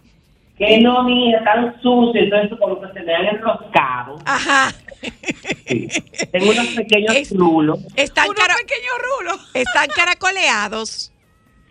[0.57, 4.17] Que no, mía, tan sucio, entonces como que se me han enroscado.
[4.25, 4.71] Ajá.
[5.67, 5.87] Sí.
[6.31, 7.79] Tengo unos pequeños rulos.
[7.95, 9.51] Están, Unos pequeños rulos.
[9.53, 11.11] están caracoleados.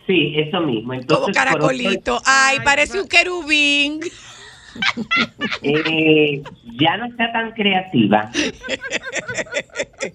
[0.07, 0.93] Sí, eso mismo.
[0.93, 2.21] Entonces, Como caracolito.
[2.25, 3.99] Ay, parece un querubín.
[5.61, 6.41] eh,
[6.79, 8.29] ya no está tan creativa.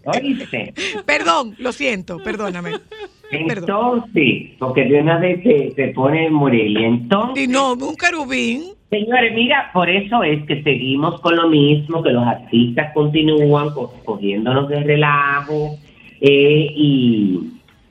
[0.05, 0.75] ¿Oíste?
[1.07, 2.73] Perdón, lo siento, perdóname.
[3.33, 6.87] Entonces, porque de una vez te, te pone Morelia.
[6.87, 8.75] Entonces, Y no, un querubín.
[8.91, 13.95] Señores, mira, por eso es que seguimos con lo mismo, que los artistas continúan co-
[14.05, 15.77] cogiéndonos de relajo
[16.21, 17.39] eh, y,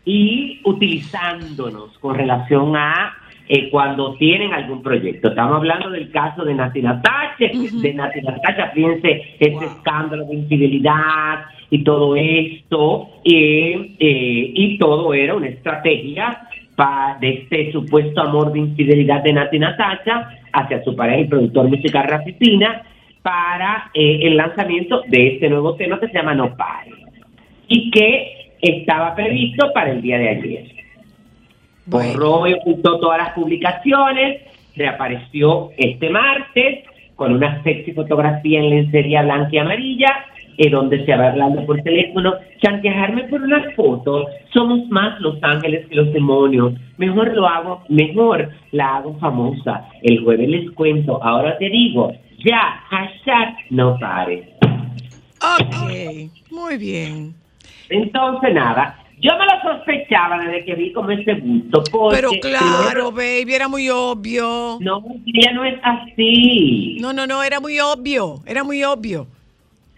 [0.03, 3.13] y utilizándonos con relación a
[3.47, 5.29] eh, cuando tienen algún proyecto.
[5.29, 7.47] Estamos hablando del caso de Nati Natacha,
[7.81, 15.13] de Nati Natacha, fíjense, ese escándalo de infidelidad y todo esto, eh, eh, y todo
[15.13, 16.41] era una estrategia
[17.19, 22.07] de este supuesto amor de infidelidad de Nati Natacha hacia su pareja y productor musical
[22.07, 22.83] Rafi Pina
[23.21, 26.91] para eh, el lanzamiento de este nuevo tema que se llama No Pare
[27.67, 30.65] y que estaba previsto para el día de ayer.
[31.85, 34.43] Borró y ocultó todas las publicaciones,
[34.75, 40.25] reapareció este martes con una sexy fotografía en lencería blanca y amarilla
[40.59, 45.87] eh, donde se va hablando por teléfono, chantajearme por una foto, somos más los ángeles
[45.87, 46.73] que los demonios.
[46.97, 49.87] Mejor lo hago, mejor la hago famosa.
[50.01, 52.11] El jueves les cuento, ahora te digo,
[52.45, 54.47] ya, hashtag no pares.
[55.41, 57.33] Ok, muy bien.
[57.89, 61.83] Entonces, nada, yo me lo sospechaba desde que vi como ese gusto.
[62.11, 64.77] Pero claro, baby, era muy obvio.
[64.81, 66.97] No, ella no es así.
[66.99, 69.25] No, no, no, era muy obvio, era muy obvio.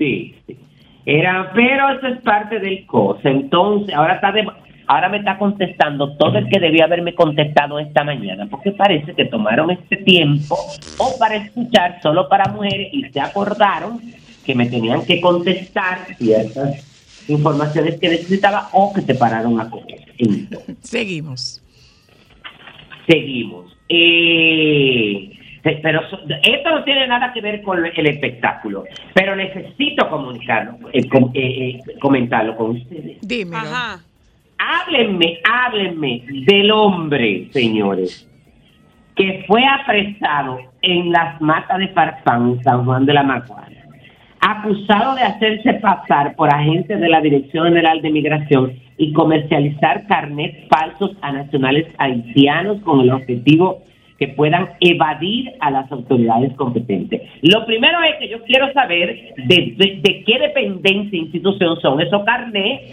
[0.01, 0.57] Sí, sí.
[1.05, 3.29] Era, pero eso es parte del cosa.
[3.29, 4.47] Entonces, ahora está de-
[4.87, 9.25] ahora me está contestando todo el que debía haberme contestado esta mañana, porque parece que
[9.25, 10.57] tomaron este tiempo
[10.97, 13.99] o para escuchar solo para mujeres y se acordaron
[14.43, 19.99] que me tenían que contestar ciertas informaciones que necesitaba o que se pararon a comer.
[20.81, 21.61] Seguimos.
[23.07, 23.77] seguimos.
[23.87, 25.31] Eh,
[25.63, 26.01] pero
[26.43, 31.79] esto no tiene nada que ver con el espectáculo, pero necesito comunicarlo, eh, com- eh,
[31.87, 33.19] eh, comentarlo con ustedes.
[33.21, 33.67] Dímelo.
[34.57, 38.27] Háblenme, háblenme del hombre, señores,
[39.15, 43.67] que fue apresado en las matas de Farfán, San Juan de la Maguana,
[44.39, 50.67] acusado de hacerse pasar por agentes de la Dirección General de Migración y comercializar carnets
[50.69, 53.83] falsos a nacionales haitianos con el objetivo
[54.21, 57.23] que puedan evadir a las autoridades competentes.
[57.41, 61.99] Lo primero es que yo quiero saber de, de- de qué dependencia e institución son
[61.99, 62.83] esos carnets,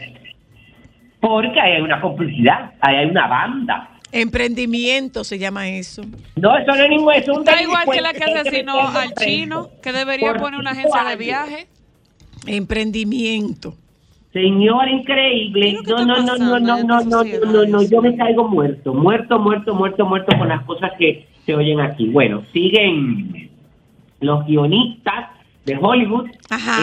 [1.20, 3.90] porque ahí hay una complicidad, ahí hay una banda.
[4.10, 6.00] Emprendimiento se llama eso.
[6.36, 9.12] No, eso no es ningún, eso es un Está igual que la que asesinó al
[9.12, 9.30] preso.
[9.30, 11.66] chino, que debería Por poner una agencia de viaje.
[12.46, 13.74] Emprendimiento.
[14.32, 15.78] Señor, increíble.
[15.88, 19.38] No, no, no, no, no, no, no, no, no, no, yo me caigo muerto, muerto,
[19.38, 22.08] muerto, muerto, muerto con las cosas que se oyen aquí.
[22.08, 23.48] Bueno, siguen
[24.20, 25.30] los guionistas
[25.64, 26.28] de Hollywood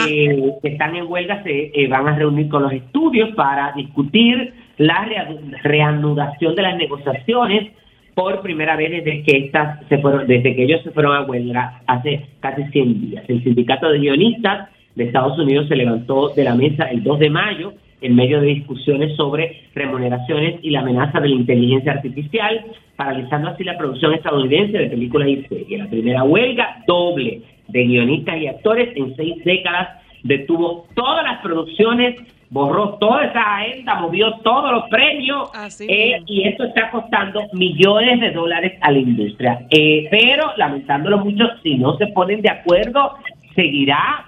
[0.09, 4.53] eh, que están en huelga, se eh, van a reunir con los estudios para discutir
[4.77, 5.29] la rea-
[5.63, 7.71] reanudación de las negociaciones
[8.15, 11.81] por primera vez desde que estas se fueron, desde que ellos se fueron a huelga
[11.85, 13.23] hace casi 100 días.
[13.27, 17.29] El sindicato de guionistas de Estados Unidos se levantó de la mesa el 2 de
[17.29, 23.49] mayo en medio de discusiones sobre remuneraciones y la amenaza de la inteligencia artificial, paralizando
[23.49, 25.79] así la producción estadounidense de películas y series.
[25.79, 29.89] La primera huelga doble de guionistas y actores en seis décadas
[30.23, 32.15] detuvo todas las producciones,
[32.49, 35.49] borró toda esa agenda, movió todos los premios
[35.87, 39.65] eh, y esto está costando millones de dólares a la industria.
[39.69, 43.15] Eh, pero, lamentándolo mucho, si no se ponen de acuerdo,
[43.55, 44.25] seguirá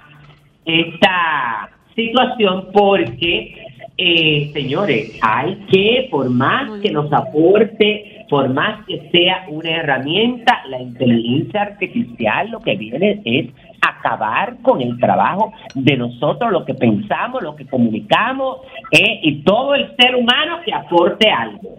[0.67, 3.55] esta situación porque,
[3.97, 10.61] eh, señores, hay que, por más que nos aporte, por más que sea una herramienta,
[10.67, 13.47] la inteligencia artificial lo que viene es
[13.81, 18.59] acabar con el trabajo de nosotros, lo que pensamos, lo que comunicamos
[18.91, 21.77] eh, y todo el ser humano que aporte algo.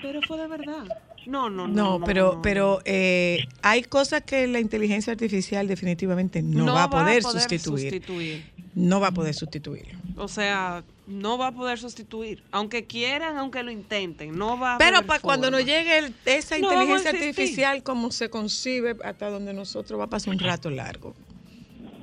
[0.00, 1.07] Pero fue de verdad.
[1.28, 6.84] No, no, No, pero, pero eh, hay cosas que la inteligencia artificial definitivamente no, va
[6.84, 7.90] a poder, sustituir.
[7.90, 8.42] sustituir.
[8.74, 9.86] No va a poder sustituir.
[10.16, 12.42] O sea, no va a poder sustituir.
[12.50, 16.56] Aunque quieran, aunque lo intenten, no va a Pero para cuando nos llegue el- esa
[16.58, 20.70] No a inteligencia artificial como se concibe hasta donde nosotros va a pasar un rato
[20.70, 21.14] largo.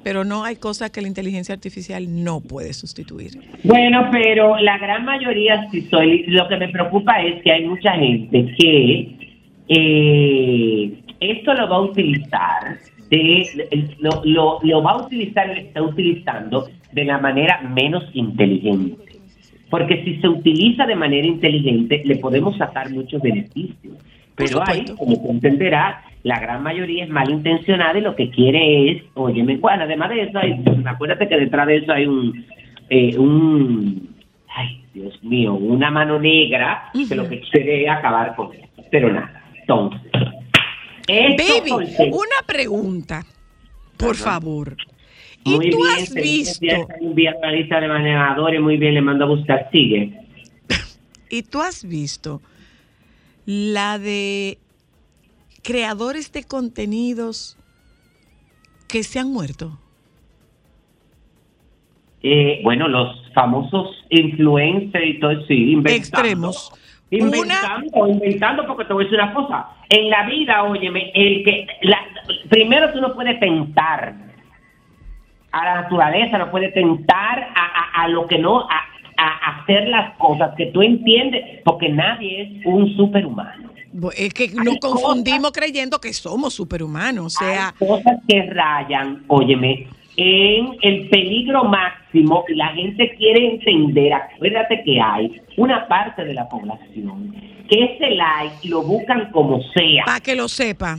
[0.03, 3.39] Pero no hay cosas que la inteligencia artificial no puede sustituir.
[3.63, 6.23] Bueno, pero la gran mayoría sí soy.
[6.27, 9.14] Lo que me preocupa es que hay mucha gente que
[9.67, 15.81] eh, esto lo va a utilizar, de, lo, lo, lo va a utilizar, lo está
[15.81, 19.19] utilizando de la manera menos inteligente.
[19.69, 23.97] Porque si se utiliza de manera inteligente, le podemos sacar muchos beneficios.
[24.35, 29.03] Pero ahí, como tú entenderás, la gran mayoría es malintencionada y lo que quiere es,
[29.13, 32.45] oye, bueno, además de eso, hay, acuérdate que detrás de eso hay un,
[32.89, 34.09] eh, un,
[34.55, 38.65] ay, Dios mío, una mano negra que lo que quiere es acabar con eso.
[38.91, 40.01] Pero nada, entonces.
[41.07, 41.71] Baby,
[42.11, 43.25] una pregunta,
[43.97, 44.75] por favor.
[45.43, 46.65] ¿Y Muy tú bien, has visto,
[46.99, 50.19] enviando la lista de manejadores, muy bien, le mando a buscar, sigue.
[51.29, 52.41] y tú has visto
[53.45, 54.57] la de
[55.61, 57.59] creadores de contenidos
[58.87, 59.79] que se han muerto?
[62.23, 65.95] Eh, bueno, los famosos influencers y todo eso, sí, inventando.
[65.95, 66.71] Extremos.
[67.11, 69.67] Inventando, inventando, porque te voy a decir una cosa.
[69.89, 71.99] En la vida, óyeme, el que, la,
[72.49, 74.15] primero tú no puedes tentar
[75.51, 78.81] a la naturaleza, no puedes tentar a, a- a lo que no, a,
[79.17, 83.69] a hacer las cosas que tú entiendes, porque nadie es un superhumano.
[84.17, 89.87] Es que nos confundimos creyendo que somos superhumanos, o sea, Hay cosas que rayan, óyeme,
[90.17, 96.25] en el peligro máximo máximo y la gente quiere entender, acuérdate que hay una parte
[96.25, 97.33] de la población
[97.69, 100.05] que ese like lo buscan como sea.
[100.05, 100.97] Para que lo sepa.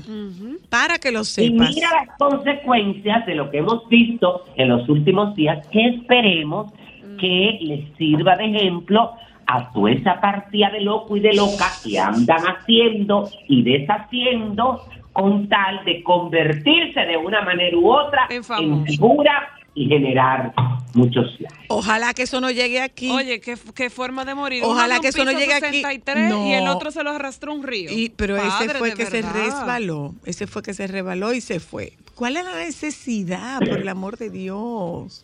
[0.69, 1.75] Para que lo Y sepas.
[1.75, 6.73] mira las consecuencias de lo que hemos visto en los últimos días, que esperemos
[7.21, 9.13] que les sirva de ejemplo
[9.47, 15.49] a toda esa partida de loco y de loca que andan haciendo y deshaciendo con
[15.49, 20.55] tal de convertirse de una manera u otra en, figura y generar
[20.95, 21.67] muchos likes.
[21.69, 23.11] Ojalá que eso no llegue aquí.
[23.11, 24.63] Oye, qué, qué forma de morir.
[24.65, 25.83] Ojalá Uno que eso no llegue aquí.
[25.83, 26.49] 63 No.
[26.49, 27.91] Y el otro se lo arrastró un río.
[27.93, 30.15] Y, pero ese fue que se resbaló.
[30.25, 31.93] Ese fue que se resbaló y se fue.
[32.15, 35.23] ¿Cuál es la necesidad, por el amor de Dios?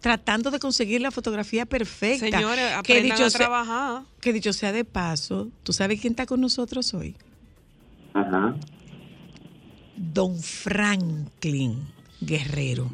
[0.00, 2.26] Tratando de conseguir la fotografía perfecta.
[2.26, 4.02] Señores, que dicho a sea- trabajar.
[4.20, 7.16] que dicho sea de paso, ¿tú sabes quién está con nosotros hoy?
[8.12, 8.54] Ajá.
[9.96, 11.78] Don Franklin
[12.20, 12.90] Guerrero.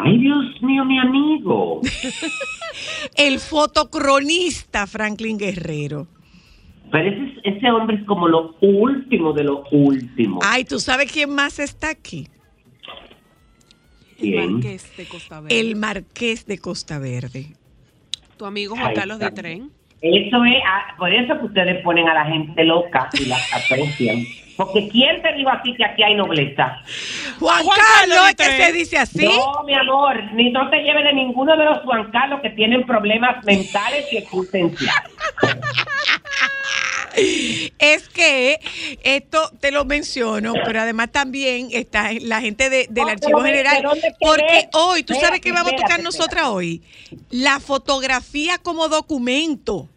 [0.00, 1.80] Ay, Dios mío, mi amigo.
[3.16, 6.06] El fotocronista Franklin Guerrero.
[6.92, 10.38] Pero ese, ese hombre es como lo último de lo último.
[10.42, 12.28] Ay, ¿tú sabes quién más está aquí?
[14.18, 14.54] ¿Quién?
[14.54, 15.60] Marqués de Costa Verde.
[15.60, 17.46] El Marqués de Costa Verde.
[18.36, 19.30] Tu amigo Juan Carlos de.
[19.32, 19.72] Tren.
[20.00, 24.24] Eso es, ah, por eso que ustedes ponen a la gente loca y la aprecian.
[24.58, 26.82] Porque ¿quién te dijo así que aquí hay nobleza?
[27.38, 29.24] Juan, Juan Carlos, es que se dice así.
[29.24, 32.84] No, mi amor, ni no te lleves de ninguno de los Juan Carlos que tienen
[32.84, 35.12] problemas mentales y existenciales.
[37.78, 38.58] Es que
[39.02, 43.42] esto te lo menciono, pero además también está la gente de- del No, Archivo pero
[43.42, 43.76] ¿de- General.
[43.76, 44.68] de dónde que Porque es?
[44.74, 46.82] hoy, ¿tú sabes qué vamos a tocar espérate, nosotras hoy?
[47.30, 49.88] La fotografía como documento.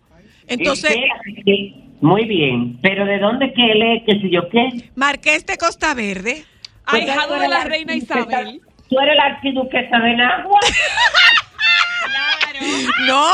[0.47, 4.03] Entonces, Espérate, que- Muy bien, pero ¿de dónde que él es?
[4.05, 4.89] ¿Qué sé yo qué?
[4.95, 6.43] Marqués de Costa Verde.
[6.89, 8.59] Pues Ahijado de la reina Isabel.
[8.89, 10.59] Tú eres la archiduquesa de Nagua.
[13.07, 13.27] No,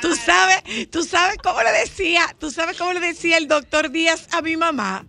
[0.00, 4.28] tú sabes, tú sabes cómo le decía, tú sabes cómo le decía el doctor Díaz
[4.32, 5.04] a mi mamá,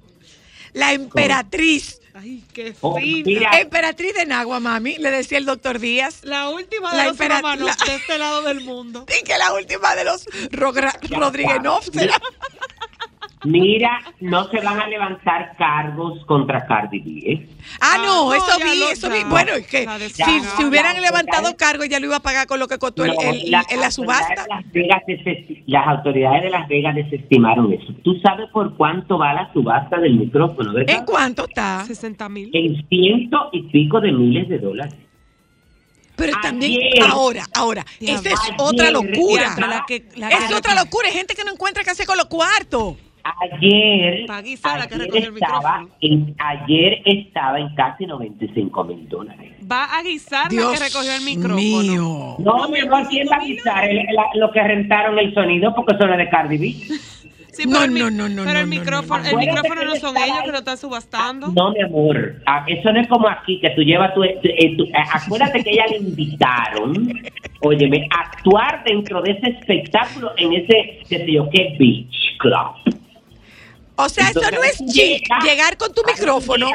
[0.74, 2.01] la emperatriz.
[2.14, 3.52] Ay, qué Oh, fina.
[3.60, 6.20] Emperatriz de Nagua, mami, le decía el doctor Díaz.
[6.24, 9.06] La última de La los romanos la- de este lado del mundo.
[9.20, 11.62] Y que la última de los Rogra- Rodríguez
[11.94, 12.20] será.
[13.44, 17.32] Mira, no se van a levantar cargos contra Cardi B.
[17.32, 17.50] ¿eh?
[17.80, 19.24] Ah, no, no, eso vi, eso vi.
[19.24, 21.56] Bueno, es que La si, hubieran Ya, levantado ya.
[21.58, 23.80] cargo, ya lo iba a pagar con lo que costó el- No, el- las en
[23.80, 24.46] la subasta.
[24.48, 25.02] Las, Vegas
[25.66, 27.94] las autoridades de Las Vegas desestimaron eso.
[28.04, 30.96] ¿Tú sabes por cuánto va la subasta del micrófono, verdad?
[30.96, 31.84] ¿En cuánto está?
[31.86, 32.50] 60 mil.
[32.54, 34.94] En ciento y pico de miles de dólares.
[36.16, 39.56] Pero también, ahora, ahora, esa es Ayer, otra locura.
[39.58, 41.08] la que- la es que- otra locura.
[41.08, 42.96] Hay gente que no encuentra qué hacer con los cuartos.
[43.24, 49.52] Ayer, guisar que ayer el estaba, en, ayer estaba en casi 95 mil dólares.
[49.72, 51.56] Va a guisar la que recogió el micrófono.
[51.58, 52.36] mío.
[52.40, 55.74] No, mi amor, ¿quién va a quitar el- la- lo que rentaron el sonido?
[55.76, 56.68] Porque son las de Cardi B.
[57.52, 59.30] Sí, No, pero el mi- no, no, no, Pero el no, no, micrófono, no.
[59.30, 60.46] el micrófono no son ellos ahí.
[60.46, 61.48] que lo están subastando.
[61.50, 64.22] No, mi amor, ah, eso no es como aquí, que tú llevas tu...
[64.22, 67.14] tu- eh, tu- eh, acuérdate que ella le invitaron,
[67.62, 73.01] óyeme, a actuar dentro de ese espectáculo en ese, qué sé yo, qué beach club.
[74.06, 75.24] O sea, eso no es chic.
[75.44, 76.68] Llegar con tu micrófono.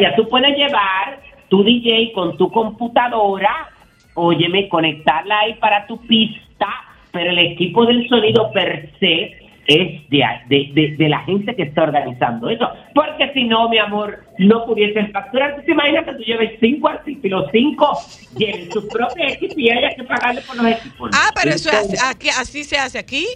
[0.00, 3.68] Ya tú puedes llevar tu DJ con tu computadora,
[4.14, 6.66] óyeme, conectarla ahí para tu pista,
[7.12, 11.64] pero el equipo del sonido per se es de, de, de- de la gente que
[11.64, 12.66] está organizando eso.
[12.94, 15.56] Porque si no, mi amor, no pudiesen facturar.
[15.56, 17.98] ¿Tú te imaginas que tú lleves cinco artistas y los cinco
[18.36, 21.10] lleven su propio equipo y haya que pagarle por los equipos?
[21.12, 23.26] Ah, pero eso es, aquí- así se hace aquí.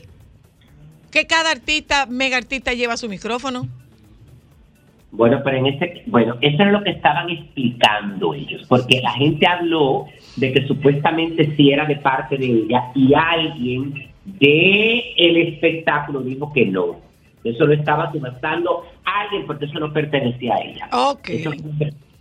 [1.13, 3.69] Que cada artista, mega artista, lleva su micrófono.
[5.13, 9.47] Bueno, pero en ese, bueno, eso es lo que estaban explicando ellos, porque la gente
[9.47, 16.23] habló de que supuestamente sí era de parte de ella y alguien de el espectáculo
[16.23, 16.97] dijo que no.
[17.45, 20.89] Eso lo estaba subastando alguien porque eso no pertenecía a ella.
[20.93, 21.29] Ok.
[21.29, 21.51] Eso,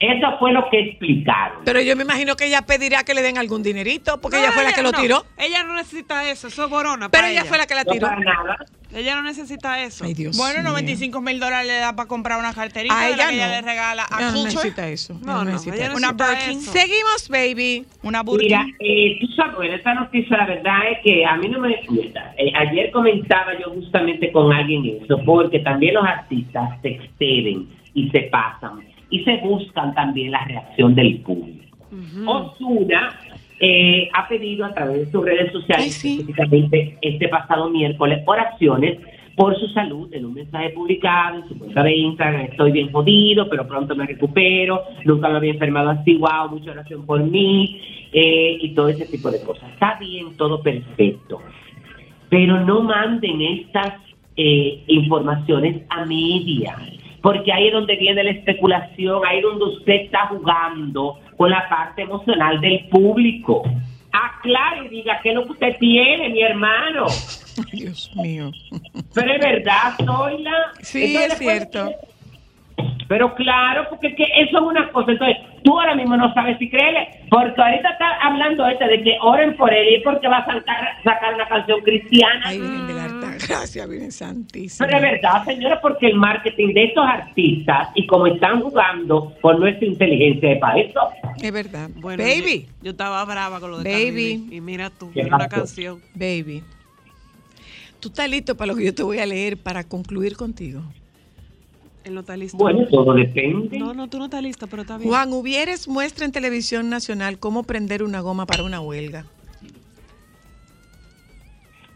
[0.01, 1.59] eso fue lo que explicaron.
[1.63, 4.53] Pero yo me imagino que ella pedirá que le den algún dinerito, porque ella No,
[4.53, 4.99] fue la que lo no.
[4.99, 5.25] tiró.
[5.37, 7.09] Ella no necesita eso, eso es borona.
[7.09, 8.07] Pero ella fue la que la No tiró.
[8.07, 8.57] para nada.
[8.93, 10.03] Ella no necesita eso.
[10.03, 10.71] Ay, Dios Bueno, mío.
[10.71, 13.45] 95 mil dólares le da para comprar una carterita A de la ella que ella
[13.47, 13.51] no.
[13.53, 15.13] le regala a Ella no necesita eso.
[15.23, 15.91] No, no, necesita ella eso.
[15.93, 16.57] no Una Birkin.
[16.59, 16.71] eso.
[16.73, 17.85] Seguimos, baby.
[18.03, 18.39] Una Birkin.
[18.47, 22.33] Mira, eh, tú sabes, esta noticia la verdad es que a mí no me gusta.
[22.37, 28.09] Eh, ayer comentaba yo justamente con alguien eso, porque también los artistas se exceden y
[28.09, 28.81] se pasan
[29.11, 31.77] y se buscan también la reacción del público.
[32.25, 33.19] Osuna
[33.59, 36.11] eh, ha pedido a través de sus redes sociales, Ay, sí.
[36.13, 38.97] específicamente este pasado miércoles, oraciones
[39.35, 42.41] por su salud en un mensaje publicado en su cuenta de Instagram.
[42.41, 44.81] Estoy bien jodido, pero pronto me recupero.
[45.05, 46.15] Nunca me había enfermado así.
[46.15, 47.81] Wow, mucha oración por mí.
[48.13, 49.71] eh, y todo ese tipo de cosas.
[49.71, 51.39] Está bien, todo perfecto.
[52.29, 53.93] Pero no manden estas
[54.35, 56.77] eh, informaciones a media.
[57.21, 61.67] Porque ahí es donde viene la especulación, ahí es donde usted está jugando con la
[61.69, 63.63] parte emocional del público.
[64.11, 67.05] Aclare y diga qué es lo que usted tiene, mi hermano.
[67.71, 68.51] Dios mío.
[69.13, 70.71] Pero es verdad, Zoila.
[70.81, 71.91] Sí, Entonces, es cierto.
[73.07, 75.11] Pero claro, porque es que eso es una cosa.
[75.11, 77.09] Entonces, tú ahora mismo no sabes si creerle.
[77.29, 80.87] Porque ahorita está hablando este de que oren por él y porque va a sacar,
[81.03, 82.41] sacar una canción cristiana.
[82.45, 84.87] Ay, Virgen de la Virgen Santísima.
[84.87, 89.59] Pero es verdad, señora, porque el marketing de estos artistas y como están jugando con
[89.59, 90.99] nuestra inteligencia para eso.
[91.41, 91.89] Es verdad.
[91.95, 92.67] Bueno, Baby.
[92.77, 94.47] Yo, yo estaba brava con lo de Baby.
[94.51, 95.49] Y mira tú, ¿Qué una pasó?
[95.49, 96.01] canción.
[96.13, 96.63] Baby.
[97.99, 100.81] ¿Tú estás listo para lo que yo te voy a leer para concluir contigo?
[102.03, 102.57] Él no está listo.
[102.57, 103.77] Bueno, todo depende.
[103.77, 105.09] No, no, tú no estás lista, pero está bien.
[105.09, 109.25] Juan Hubieres muestra en televisión nacional cómo prender una goma para una huelga.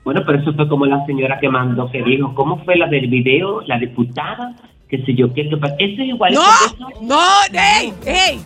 [0.04, 3.08] Bueno, pero eso fue como la señora que mandó, que dijo, ¿cómo fue la del
[3.08, 3.62] video?
[3.62, 4.56] La diputada,
[4.88, 5.42] qué sé yo, qué.
[5.42, 6.34] Eso es igual.
[6.34, 6.42] ¡No!
[6.42, 7.20] que eso- ¡No!
[7.52, 7.94] ¡Ey!
[8.06, 8.40] ¡Ey!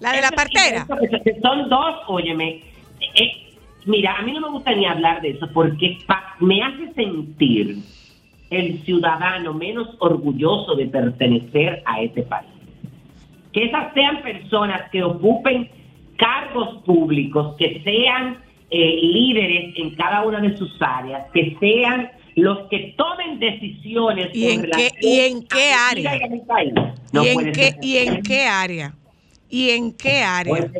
[0.00, 0.86] La de la partera.
[1.10, 2.56] que- que Son dos, óyeme.
[3.00, 3.32] Eh, eh,
[3.86, 7.78] mira, a mí no me gusta ni hablar de eso porque pa- me hace sentir
[8.50, 12.50] el ciudadano menos orgulloso de pertenecer a este país.
[13.52, 15.68] Que esas sean personas que ocupen
[16.16, 18.38] cargos públicos, que sean
[18.70, 24.28] eh, líderes en cada una de sus áreas, que sean los que tomen decisiones.
[24.34, 26.16] ¿Y en qué, y en qué área?
[26.16, 26.74] y a mi país.
[27.12, 27.74] No ¿Y en qué.
[27.80, 28.94] ¿Y en qué área?
[29.48, 30.70] ¿Y en qué área?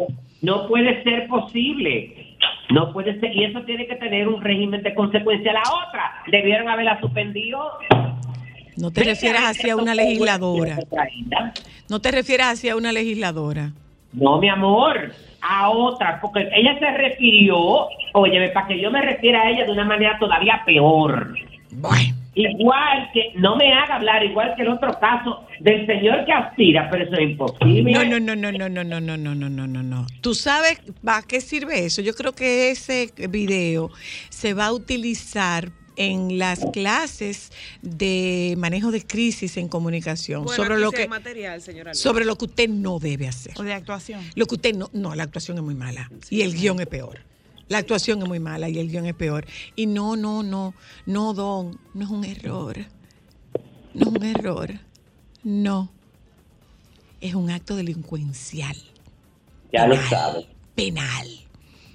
[0.43, 2.16] No puede ser posible.
[2.71, 3.35] No puede ser.
[3.35, 5.53] Y eso tiene que tener un régimen de consecuencia.
[5.53, 7.61] La otra, debieron haberla suspendido.
[8.77, 10.79] No te refieras hacia una legisladora.
[11.89, 13.73] No te refieras hacia una legisladora.
[14.13, 15.13] No, mi amor,
[15.43, 19.73] a otra, porque ella se refirió, oye, para que yo me refiera a ella de
[19.73, 21.35] una manera todavía peor.
[22.37, 26.87] Igual que, no me haga hablar, igual que el otro caso del señor que aspira,
[26.91, 27.93] pero eso es imposible.
[27.93, 30.07] No, no, no, no, no, no, no, no, no, no, no, no, no.
[30.21, 32.03] ¿Tú sabes para qué sirve eso?
[32.03, 33.91] Yo creo que ese video
[34.29, 40.79] se va a utilizar en las clases de manejo de crisis en comunicación Bueno, sobre
[40.79, 41.95] lo sí que material, señora.
[41.95, 43.55] sobre lo que usted no debe hacer.
[43.57, 44.23] O de actuación.
[44.35, 47.21] Lo que usted no, no, la actuación es muy mala y el guion es peor.
[47.69, 49.45] La actuación es muy mala y el guion es peor.
[49.75, 50.75] Y no, no, no,
[51.07, 52.77] no, Don, no es un error.
[53.95, 54.71] No es un error.
[55.43, 55.91] No.
[57.21, 58.77] Es un acto delincuencial,
[59.73, 60.47] Ya lo sabe.
[60.75, 61.29] penal.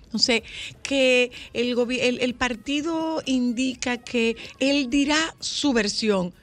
[0.05, 0.41] Entonces,
[0.83, 6.33] que el, el, el partido indica que él dirá su versión,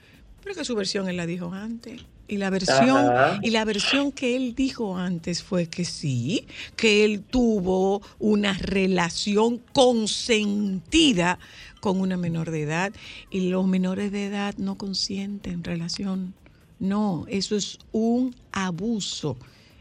[0.43, 2.01] pero que su versión él la dijo antes.
[2.29, 3.41] Y la versión, Ajá.
[3.43, 9.63] y la versión que él dijo antes fue que sí, que él tuvo una relación
[9.73, 11.39] consentida
[11.81, 12.93] con una menor de edad
[13.31, 16.35] y los menores de edad no consienten relación.
[16.79, 19.37] No, eso es un abuso.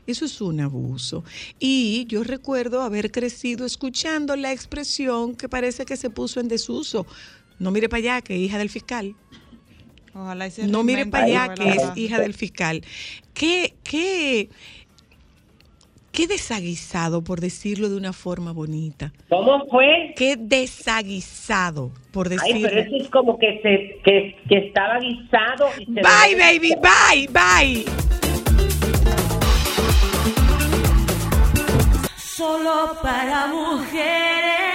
[0.07, 1.25] Eso es un abuso.
[1.59, 7.05] Y yo recuerdo haber crecido escuchando la expresión que parece que se puso en desuso.
[7.59, 9.15] No mire para allá, que hija del fiscal.
[10.19, 12.81] Ojalá y se No mire para allá, que es hija del fiscal.
[13.33, 14.49] ¿Qué, qué,
[16.11, 19.13] qué desaguisado, por decirlo de una forma bonita?
[19.29, 20.13] ¿Cómo fue?
[20.15, 22.67] Qué desaguisado, por Ay, decirlo.
[22.69, 25.69] pero eso es como que, se, que, que estaba guisado.
[25.79, 27.85] Y se Bye, baby, bye, bye.
[32.17, 34.66] Solo para mujeres.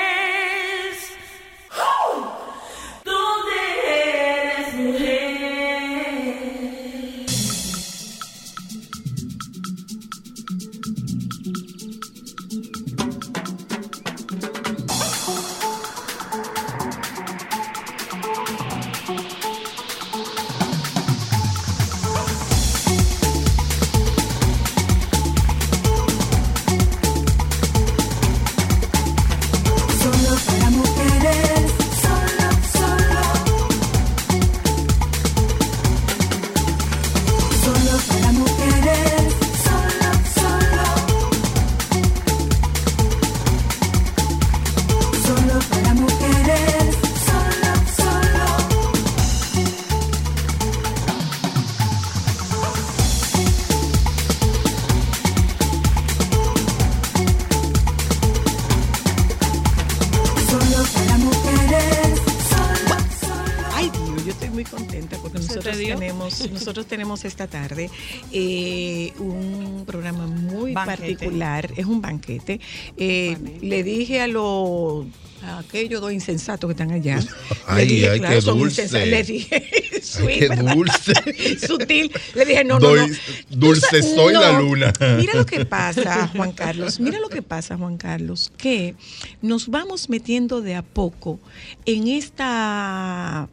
[66.73, 67.91] Nosotros tenemos esta tarde
[68.33, 70.97] eh, un programa muy Banquete.
[71.03, 72.61] particular, es un banquete.
[72.97, 75.05] Eh, le dije a los
[75.43, 77.19] a aquellos dos insensatos que están allá.
[77.21, 77.27] le
[77.67, 79.07] Ay, dije, ay, claro, qué dulce.
[79.07, 81.59] Le dije, sweet, qué dulce.
[81.67, 82.11] Sutil.
[82.35, 83.17] Le dije, no, no, Doy- no.
[83.51, 84.95] dulce soy la luna.
[85.19, 87.01] Mira lo que pasa, Juan Carlos.
[87.01, 88.95] Mira lo que pasa, Juan Carlos, que
[89.43, 91.39] nos vamos metiendo de a poco
[91.85, 93.47] en esta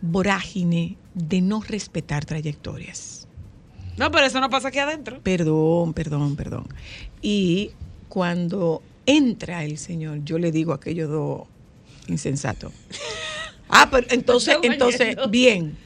[0.00, 3.26] vorágine de no respetar trayectorias.
[3.96, 5.20] No, pero eso no pasa aquí adentro.
[5.20, 6.66] Perdón, perdón, perdón.
[7.22, 7.70] Y
[8.08, 11.42] cuando entra el Señor, yo le digo a aquellos dos
[12.08, 12.72] insensatos.
[13.76, 15.76] Ah, pero entonces, entonces, bien.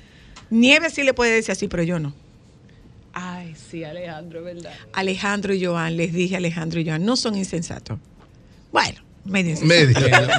[0.51, 2.13] Nieve sí le puede decir así, pero yo no.
[3.13, 4.73] Ay, sí, Alejandro, ¿verdad?
[4.93, 7.99] Alejandro y Joan, les dije Alejandro y Joan, no son insensatos.
[8.73, 9.57] Bueno, medio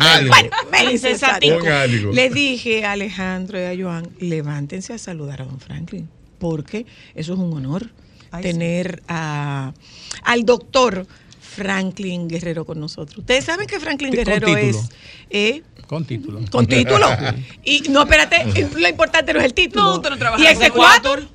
[0.01, 0.29] algo.
[0.29, 2.11] Bueno, medio.
[2.11, 6.85] Les dije a Alejandro y a Joan, levántense a saludar a don Franklin, porque
[7.15, 7.89] eso es un honor
[8.31, 9.73] Ay, tener a,
[10.23, 11.07] al doctor
[11.39, 13.17] Franklin Guerrero con nosotros.
[13.17, 14.89] Ustedes saben que Franklin con Guerrero es...
[15.29, 15.63] ¿eh?
[15.87, 16.39] Con título.
[16.51, 17.07] Con título.
[17.63, 19.83] Y no, espérate, lo importante no es el título.
[19.83, 21.27] No, usted no trabaja y ese Ecuador.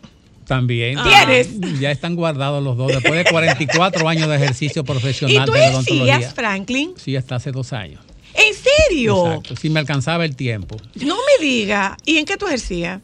[0.47, 0.99] También.
[1.03, 1.81] ¿Tienes?
[1.81, 5.69] Ya están guardados los dos después de 44 años de ejercicio ¿Y profesional tú de
[5.69, 6.17] odontología.
[6.17, 6.95] decías, Franklin?
[6.97, 8.03] Sí, hasta hace dos años.
[8.35, 9.27] ¿En serio?
[9.27, 9.57] Exacto.
[9.57, 10.77] Sí, me alcanzaba el tiempo.
[10.97, 11.97] No me diga.
[12.05, 13.01] ¿Y en qué tú ejercías?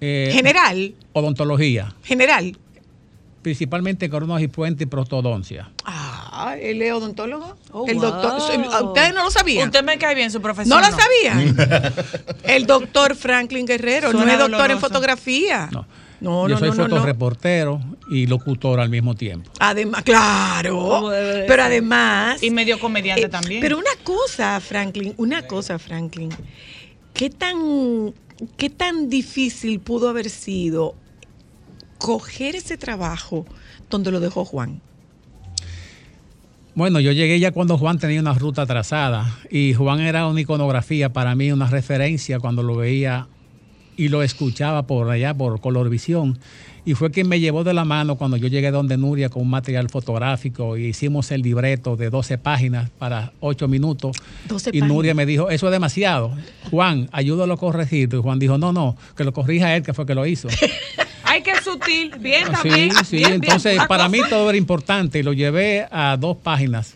[0.00, 0.94] Eh, General.
[1.12, 1.94] Odontología.
[2.02, 2.56] General.
[3.42, 5.70] Principalmente coronas y puente y prostodoncia.
[5.84, 7.56] Ah, él es odontólogo.
[7.72, 8.04] Oh, el wow.
[8.04, 8.84] doctor.
[8.84, 9.68] ¿Ustedes no lo sabían?
[9.68, 10.80] Usted me cae bien su profesión.
[10.80, 11.56] ¿No lo sabían?
[12.44, 14.10] el doctor Franklin Guerrero.
[14.10, 15.68] Suena no es doctor en fotografía.
[15.72, 15.86] No.
[16.20, 19.50] No, Yo no, soy no, fotoreportero y locutor al mismo tiempo.
[19.58, 21.08] Además, claro.
[21.08, 22.42] De Pero además.
[22.42, 23.60] Y medio comediante eh, también.
[23.60, 26.30] Pero una cosa, Franklin, una cosa, Franklin.
[27.14, 28.12] ¿Qué tan,
[28.56, 30.94] qué tan difícil pudo haber sido
[31.98, 33.46] coger ese trabajo
[33.88, 34.80] donde lo dejó Juan?
[36.74, 41.12] Bueno, yo llegué ya cuando Juan tenía una ruta trazada y Juan era una iconografía
[41.12, 43.26] para mí, una referencia cuando lo veía
[44.04, 46.38] y lo escuchaba por allá, por Colorvisión.
[46.86, 49.50] Y fue quien me llevó de la mano cuando yo llegué donde Nuria con un
[49.50, 54.16] material fotográfico y hicimos el libreto de 12 páginas para 8 minutos.
[54.48, 56.32] 12 y Nuria me dijo, eso es demasiado.
[56.70, 58.08] Juan, ayúdalo a corregir.
[58.12, 60.48] Y Juan dijo, no, no, que lo corrija él, que fue que lo hizo.
[61.24, 62.12] Ay, qué sutil.
[62.18, 62.90] Bien, Sí, también.
[63.04, 66.94] sí, bien, entonces para cosa- mí todo era importante y lo llevé a dos páginas.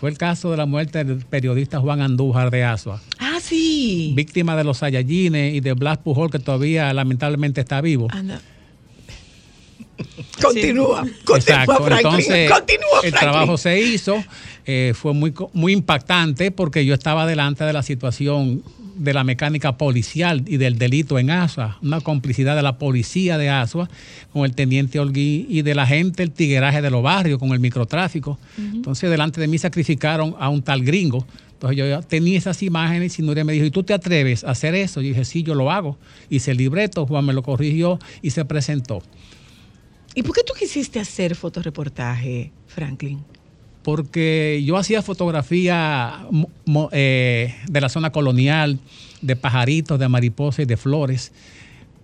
[0.00, 3.00] Fue el caso de la muerte del periodista Juan Andújar de Asua,
[3.36, 4.12] Ah, sí.
[4.14, 8.08] víctima de los Saiyajines y de Blas Pujol, que todavía lamentablemente está vivo.
[8.10, 8.40] Anda.
[10.42, 11.00] Continúa.
[11.24, 12.06] Continúa, Exacto, Franklin.
[12.06, 14.22] entonces Continúa, el trabajo se hizo,
[14.66, 18.62] eh, fue muy, co- muy impactante porque yo estaba delante de la situación
[18.96, 23.50] de la mecánica policial y del delito en Asua, una complicidad de la policía de
[23.50, 23.90] Asua
[24.32, 27.60] con el teniente Olguí y de la gente, el tigueraje de los barrios con el
[27.60, 28.38] microtráfico.
[28.58, 31.26] Entonces delante de mí sacrificaron a un tal gringo.
[31.56, 34.74] Entonces yo tenía esas imágenes y Nuria me dijo, ¿y tú te atreves a hacer
[34.74, 35.00] eso?
[35.00, 35.98] Yo dije, sí, yo lo hago.
[36.28, 39.02] Hice el libreto, Juan me lo corrigió y se presentó.
[40.14, 43.24] ¿Y por qué tú quisiste hacer fotoreportaje, Franklin?
[43.86, 46.26] porque yo hacía fotografía
[46.90, 48.80] eh, de la zona colonial,
[49.22, 51.30] de pajaritos, de mariposas y de flores.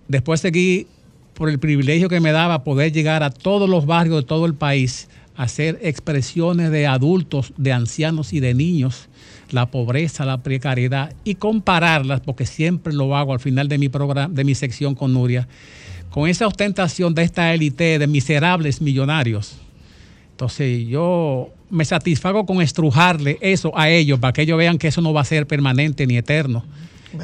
[0.07, 0.87] Después seguí
[1.35, 4.55] por el privilegio que me daba poder llegar a todos los barrios de todo el
[4.55, 9.09] país, hacer expresiones de adultos, de ancianos y de niños,
[9.53, 14.33] la pobreza, la precariedad y compararlas, porque siempre lo hago al final de mi programa,
[14.33, 15.47] de mi sección con Nuria,
[16.11, 19.57] con esa ostentación de esta élite de miserables millonarios.
[20.33, 25.01] Entonces yo me satisfago con estrujarle eso a ellos para que ellos vean que eso
[25.01, 26.65] no va a ser permanente ni eterno,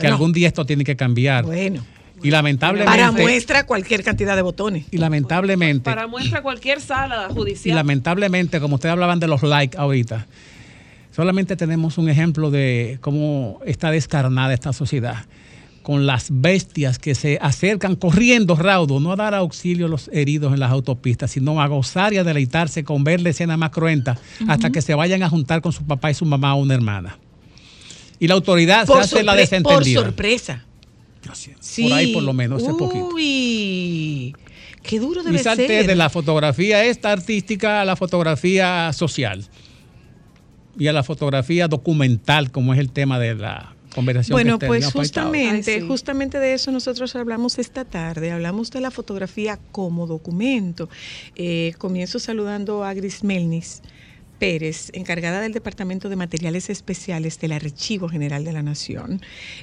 [0.01, 1.45] que algún día esto tiene que cambiar.
[1.45, 1.85] Bueno.
[2.23, 4.87] Y lamentablemente, Para muestra cualquier cantidad de botones.
[4.91, 7.77] y lamentablemente, Para muestra cualquier sala y judicial.
[7.77, 10.27] lamentablemente, como ustedes hablaban de los likes ahorita,
[11.19, 15.25] solamente tenemos un ejemplo de cómo está descarnada esta sociedad
[15.83, 20.53] con las bestias que se acercan corriendo raudo, no a dar auxilio a los heridos
[20.55, 24.17] en las autopistas, sino a gozar y a deleitarse con ver la escena más cruenta
[24.47, 27.19] hasta que se vayan a juntar con su papá y su mamá o una hermana.
[28.21, 30.01] Y la autoridad Por, se hace la sorpre- por desentendida.
[30.03, 30.65] sorpresa.
[31.59, 31.83] Sí.
[31.89, 33.09] Por ahí por lo menos, ese poquito.
[33.13, 34.37] Uy,
[34.85, 35.87] qué duro debe Y salté ser.
[35.89, 39.45] de la fotografía esta artística a la fotografía social
[40.79, 44.87] y a la fotografía documental, como es el tema de la conversación Bueno, que pues
[44.93, 48.31] justamente, justamente de eso nosotros hablamos esta tarde.
[48.31, 50.89] Hablamos de la fotografía como documento.
[51.37, 53.83] Eh, comienzo saludando a Gris Melnis
[54.39, 59.21] Pérez, encargada del Departamento de Materiales Especiales del Archivo General de la Nación.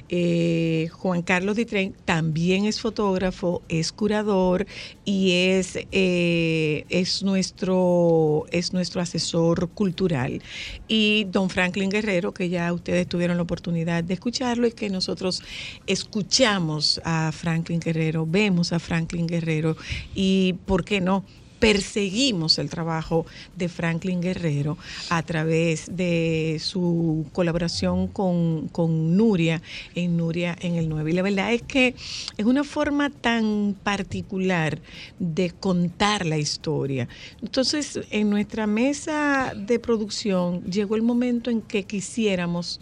[0.08, 4.66] Eh, Juan Carlos Ditren también es fotógrafo, es curador
[5.04, 10.42] y es, eh, es, nuestro, es nuestro asesor cultural.
[10.88, 15.42] Y don Franklin Guerrero, que ya ustedes tuvieron la oportunidad de escucharlo y que nosotros
[15.86, 19.76] escuchamos a Franklin Guerrero, vemos a Franklin Guerrero
[20.14, 21.24] y, ¿por qué no?
[21.58, 23.26] Perseguimos el trabajo
[23.56, 24.76] de Franklin Guerrero
[25.10, 29.62] a través de su colaboración con, con Nuria
[29.94, 31.10] en Nuria en el 9.
[31.10, 31.94] Y la verdad es que
[32.36, 34.78] es una forma tan particular
[35.18, 37.08] de contar la historia.
[37.42, 42.80] Entonces, en nuestra mesa de producción llegó el momento en que quisiéramos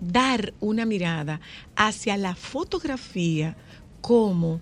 [0.00, 1.40] dar una mirada
[1.76, 3.56] hacia la fotografía
[4.00, 4.60] como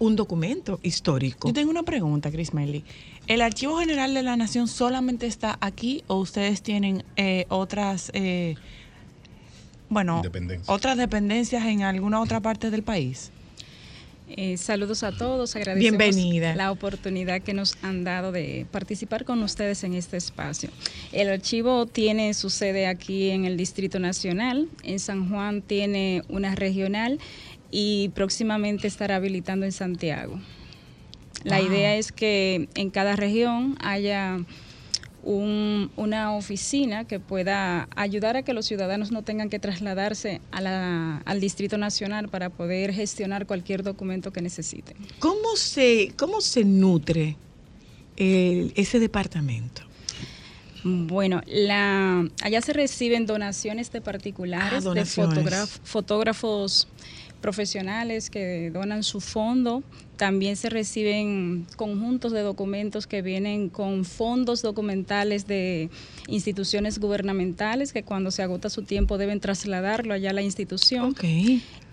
[0.00, 1.46] un documento histórico.
[1.46, 2.82] Yo tengo una pregunta, Chris Melly.
[3.28, 8.56] ¿El Archivo General de la Nación solamente está aquí o ustedes tienen eh, otras, eh,
[9.88, 10.22] bueno,
[10.66, 13.30] otras dependencias en alguna otra parte del país?
[14.36, 16.54] Eh, saludos a todos, agradecemos Bienvenida.
[16.54, 20.70] la oportunidad que nos han dado de participar con ustedes en este espacio.
[21.10, 26.54] El archivo tiene su sede aquí en el Distrito Nacional, en San Juan tiene una
[26.54, 27.18] regional
[27.70, 30.40] y próximamente estará habilitando en Santiago.
[31.44, 31.66] La wow.
[31.68, 34.38] idea es que en cada región haya
[35.22, 40.60] un, una oficina que pueda ayudar a que los ciudadanos no tengan que trasladarse a
[40.60, 44.96] la, al Distrito Nacional para poder gestionar cualquier documento que necesiten.
[45.18, 47.36] ¿Cómo se, cómo se nutre
[48.16, 49.82] el, ese departamento?
[50.82, 55.34] Bueno, la, allá se reciben donaciones de particulares, Ah, donaciones.
[55.36, 56.88] de fotógraf- fotógrafos
[57.40, 59.82] profesionales que donan su fondo.
[60.16, 65.88] También se reciben conjuntos de documentos que vienen con fondos documentales de
[66.28, 71.14] instituciones gubernamentales que cuando se agota su tiempo deben trasladarlo allá a la institución.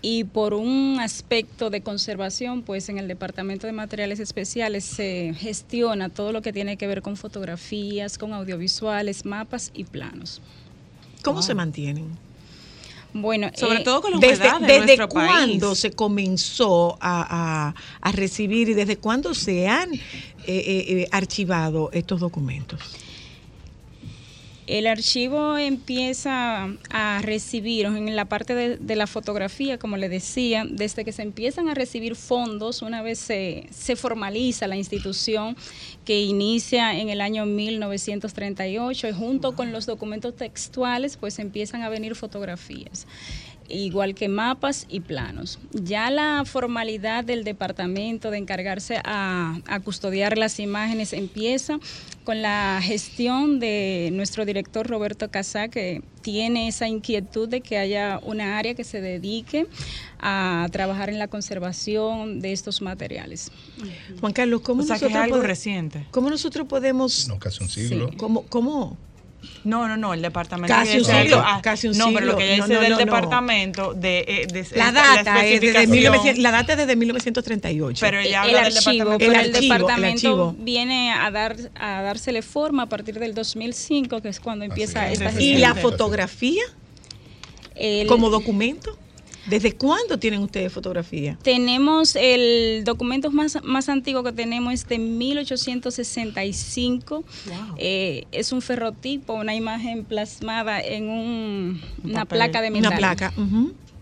[0.00, 6.08] Y por un aspecto de conservación, pues en el Departamento de Materiales Especiales se gestiona
[6.08, 10.40] todo lo que tiene que ver con fotografías, con audiovisuales, mapas y planos.
[11.22, 12.27] ¿Cómo se mantienen?
[13.14, 15.78] Bueno, Sobre eh, todo con la ¿Desde, de desde cuándo país.
[15.80, 20.00] se comenzó a, a- a recibir y desde cuándo se han eh,
[20.46, 22.80] eh, archivado estos documentos?
[24.68, 31.06] El archivo empieza a recibir en la parte de, la fotografía, como le decía, desde
[31.06, 35.56] que se empiezan a recibir fondos, una vez se, se formaliza la institución
[36.04, 41.88] que inicia en el año 1938 y junto con los documentos textuales pues empiezan a
[41.88, 43.06] venir fotografías
[43.68, 45.58] igual que mapas y planos.
[45.72, 51.78] Ya la formalidad del departamento de encargarse a, a custodiar las imágenes empieza
[52.24, 58.20] con la gestión de nuestro director Roberto Casá, que tiene esa inquietud de que haya
[58.22, 59.66] una área que se dedique
[60.20, 63.50] a trabajar en la conservación de estos materiales.
[64.20, 66.06] Juan Carlos, ¿cómo O sea, que es nosotros algo pode- reciente.
[66.10, 67.28] ¿Cómo nosotros podemos...
[67.28, 68.10] No, casi un siglo.
[68.18, 68.42] ¿Cómo?
[68.48, 68.98] cómo?
[69.64, 70.72] No, no, no, el departamento.
[70.74, 72.36] Casi un siglo, ah, casi un no, pero lo siglo.
[72.38, 73.04] que ella No, dice no, del no, no.
[73.04, 75.90] departamento de, eh, de- La esta- data, es desde especificación.
[75.90, 78.00] 1900 la data es desde 1938.
[78.00, 79.18] Pero ella el habla del archivo, departamento.
[79.18, 83.34] pero El el, archivo, el departamento viene a dar a dársele forma a partir del
[83.34, 85.20] 2005, que es cuando empieza es.
[85.20, 86.62] esta ¿Y la fotografía
[87.74, 88.96] El- como documento?
[89.48, 91.38] ¿Desde cuándo tienen ustedes fotografía?
[91.42, 97.24] Tenemos el documento más, más antiguo que tenemos es de 1865.
[97.78, 102.38] Eh, es un ferrotipo, una imagen plasmada en un- una papel.
[102.38, 102.88] placa de metal.
[102.88, 103.32] Una placa.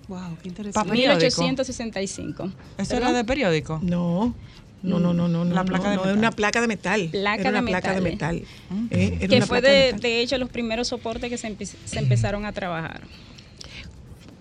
[0.08, 0.88] Wow, qué interesante.
[0.88, 2.50] Pa- 1865.
[2.78, 3.80] ¿Eso era de periódico?
[3.82, 4.34] No.
[4.82, 5.54] No, no, no, no, no.
[5.54, 6.18] La placa de no, metal.
[6.18, 7.08] una placa de metal.
[7.10, 8.34] Placa Era una de placa de metal.
[8.36, 8.48] metal.
[8.90, 10.00] Eh, era que una fue placa de de, metal.
[10.00, 13.00] de hecho los primeros soportes que se, empe- se empezaron a trabajar.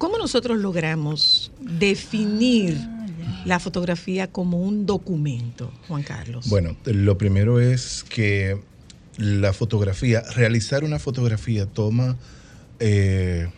[0.06, 2.78] ¿Cómo nosotros logramos definir
[3.44, 6.48] la fotografía como un documento, Juan Carlos?
[6.48, 8.62] Bueno, lo primero es que
[9.18, 12.18] la fotografía, realizar una fotografía toma,
[12.80, 13.50] eh,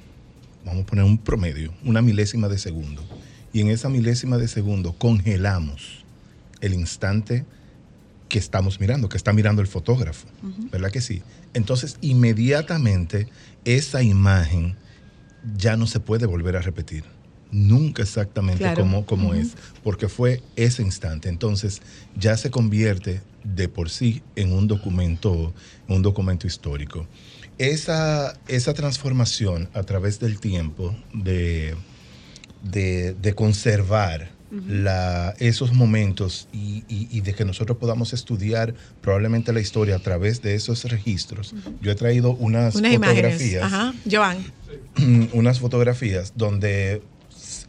[0.63, 3.03] vamos a poner un promedio, una milésima de segundo.
[3.51, 6.05] Y en esa milésima de segundo congelamos
[6.61, 7.43] el instante
[8.29, 10.29] que estamos mirando, que está mirando el fotógrafo,
[10.71, 11.23] ¿verdad que sí?
[11.53, 13.27] Entonces, inmediatamente
[13.65, 14.77] esa imagen
[15.57, 17.03] ya no se puede volver a repetir.
[17.51, 19.05] Nunca exactamente Claro.
[19.05, 21.29] como, es, porque fue ese instante.
[21.29, 21.81] Entonces,
[22.15, 25.53] ya se convierte de por sí en un documento,
[25.87, 27.07] en un documento histórico.
[27.57, 31.75] Esa, esa transformación a través del tiempo de,
[32.63, 39.51] de, de conservar la, esos momentos y, y- y de que nosotros podamos estudiar probablemente
[39.51, 41.53] la historia a través de esos registros.
[41.81, 43.33] Yo he traído unas, Unas imágenes.
[43.33, 43.93] fotografías Ajá.
[44.09, 44.37] Joan.
[45.33, 47.03] unas fotografías donde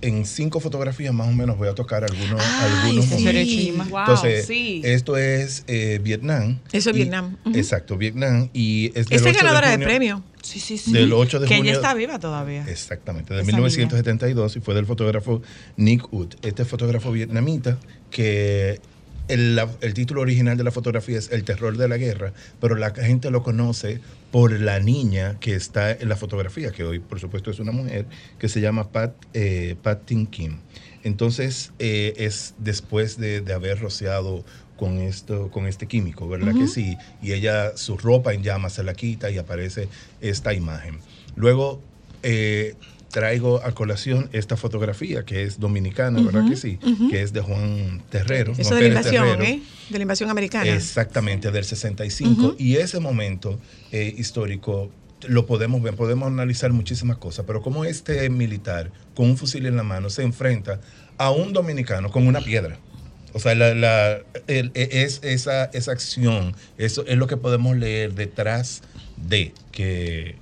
[0.01, 3.72] en cinco fotografías más o menos voy a tocar algunos, algunos sí.
[3.72, 3.90] momentos.
[3.90, 4.80] Wow, Entonces, sí.
[4.84, 6.59] esto es eh, Vietnam.
[6.72, 7.36] Eso es Y- Vietnam.
[7.55, 8.49] Exacto, Vietnam.
[8.53, 10.24] Y es del Esa 8 es ganadora de, junio- premio.
[10.42, 10.92] Sí, sí, sí.
[10.92, 11.72] Del 8 de que junio.
[11.72, 12.64] ella está viva todavía.
[12.68, 15.42] Exactamente, de Esa 1972 y fue del fotógrafo
[15.76, 16.34] Nick Wood.
[16.42, 17.76] Este fotógrafo vietnamita
[18.11, 18.80] que
[19.29, 22.74] el, la- el título original de la fotografía es El terror de la guerra, pero
[22.76, 24.01] la gente lo conoce
[24.31, 28.07] por la niña que está en la fotografía, que hoy por supuesto es una mujer,
[28.39, 30.59] que se llama Pat, eh, Pat Tin Kim.
[31.05, 34.45] Entonces eh, es después de, de haber rociado
[34.76, 36.97] con esto, con este químico, ¿verdad que sí?
[37.22, 39.89] Y ella, su ropa en llamas se la quita y aparece
[40.20, 40.99] esta imagen.
[41.35, 41.81] Luego
[42.22, 42.74] eh,
[43.11, 46.78] traigo a colación esta fotografía que es dominicana, ¿verdad que sí?
[47.11, 48.52] Que es de Juan Terrero.
[48.52, 49.44] Eso Juan de la invasión, Terrero.
[49.44, 49.62] ¿eh?
[49.90, 50.70] De la invasión americana.
[50.74, 52.30] Exactamente, del 65.
[52.30, 52.56] Ujú.
[52.59, 53.59] Y ese momento
[53.92, 54.90] eh, histórico
[55.26, 59.74] lo podemos ver, podemos analizar muchísimas cosas, pero como este militar con un fusil en
[59.76, 60.80] la mano se enfrenta
[61.16, 62.78] a un dominicano con una piedra.
[63.32, 67.76] O sea, la, la- el- e- es, esa, esa acción, eso es lo que podemos
[67.76, 68.82] leer detrás
[69.16, 70.36] de que,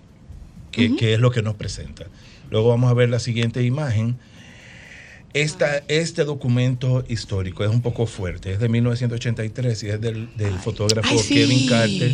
[0.72, 2.06] que, que es lo que nos presenta.
[2.50, 4.16] Luego vamos a ver la siguiente imagen.
[5.32, 10.54] Esta, este documento histórico es un poco fuerte, es de 1983 y es del, del
[10.58, 11.34] fotógrafo Ay, sí.
[11.34, 12.12] Kevin Carter,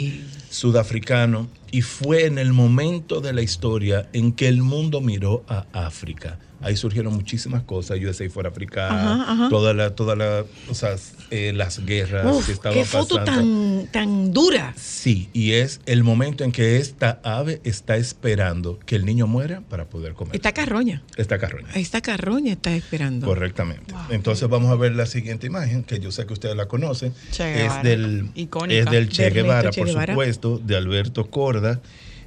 [0.50, 5.66] sudafricano, y fue en el momento de la historia en que el mundo miró a
[5.72, 6.38] África.
[6.62, 9.48] Ahí surgieron muchísimas cosas, USA for Africa, Ajá, ajá.
[9.48, 10.96] toda la, toda la, o sea,
[11.30, 13.84] eh, las guerras Uf, que estaban qué foto pasando.
[13.84, 14.74] tan, tan dura.
[14.76, 19.62] Sí, y es el momento en que esta ave está esperando que el niño muera
[19.68, 20.36] para poder comer.
[20.36, 21.02] Está Carroña.
[21.16, 21.68] Esta carroña.
[21.74, 23.26] Esta Carroña está esperando.
[23.26, 23.94] Correctamente.
[24.10, 27.12] Entonces vamos a ver la siguiente imagen, que yo sé que ustedes la conocen.
[27.38, 28.80] Es del, Icónica.
[28.80, 30.12] es del De Che Guevara, por Guevara.
[30.14, 31.80] supuesto, de Alberto Corda,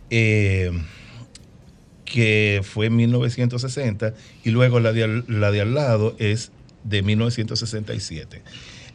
[0.09, 0.71] eh,
[2.05, 6.51] que fue en 1960, y luego la de, al- la de al lado es
[6.83, 8.41] de 1967.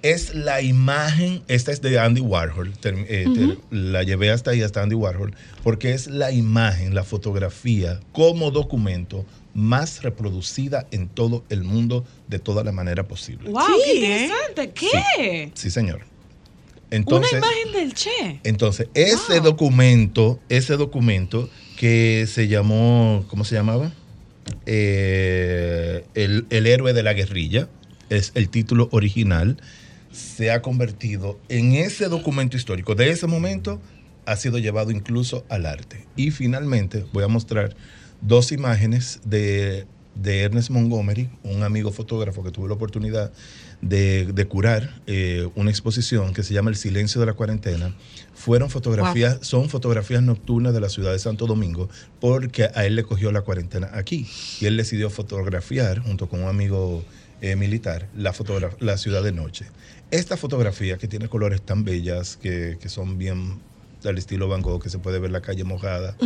[0.03, 4.63] Es la imagen, esta es de Andy Warhol, ter- eh, ter- la llevé hasta ahí,
[4.63, 11.45] hasta Andy Warhol, porque es la imagen, la fotografía como documento más reproducida en todo
[11.51, 13.51] el mundo de toda la manera posible.
[13.51, 13.63] ¡Wow!
[13.85, 14.25] Sí, ¡Qué ¿eh?
[14.25, 14.71] interesante!
[14.73, 15.53] ¿Qué?
[15.55, 16.01] Sí, señor.
[16.93, 18.41] Entonces, Una imagen del Che.
[18.45, 21.49] entonces ese documento, ese documento
[21.81, 23.91] que se llamó, ¿cómo se llamaba?
[24.67, 27.71] Eh, el, el héroe de la guerrilla,
[28.11, 29.57] es el título original,
[30.13, 32.95] se ha convertido en ese documento histórico.
[32.97, 33.81] De ese momento
[34.27, 36.07] ha sido llevado incluso al arte.
[36.17, 37.75] Y finalmente voy a mostrar
[38.21, 43.33] dos imágenes de, de Ernest Montgomery, un amigo fotógrafo que tuve la oportunidad
[43.81, 47.95] de, de curar eh, una exposición que se llama El silencio de la cuarentena.
[48.35, 51.89] Fueron fotografías, son fotografías nocturnas de la ciudad de Santo Domingo,
[52.21, 54.27] porque a él le cogió la cuarentena aquí.
[54.61, 57.05] Y él decidió fotografiar, junto con un amigo
[57.41, 58.35] eh, militar, la,
[58.81, 59.67] la ciudad de noche.
[60.11, 63.61] Esta fotografía que tiene colores tan bellas, que, que son bien
[64.09, 66.17] del estilo Van Gogh, que se puede ver la calle mojada,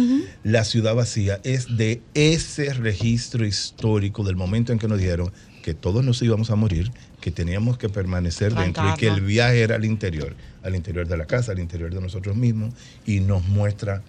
[0.42, 5.72] la ciudad vacía, es de ese registro histórico del momento en que nos dieron que
[5.74, 9.76] todos nos íbamos a morir, que teníamos que permanecer dentro y que el viaje era
[9.76, 12.74] al interior, al interior de la casa, al interior de nosotros mismos,
[13.06, 14.02] y nos muestra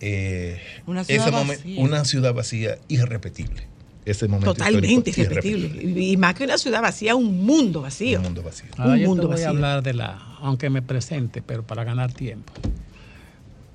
[0.00, 3.62] eh, Una ciudad ese una ciudad vacía irrepetible.
[4.04, 6.02] Ese momento Totalmente irrepetible.
[6.02, 8.18] Y más que una ciudad vacía, un mundo vacío.
[8.18, 8.68] Un mundo vacío.
[8.76, 9.46] Ahora un yo te mundo voy vacío.
[9.46, 12.52] a hablar de la, aunque me presente, pero para ganar tiempo,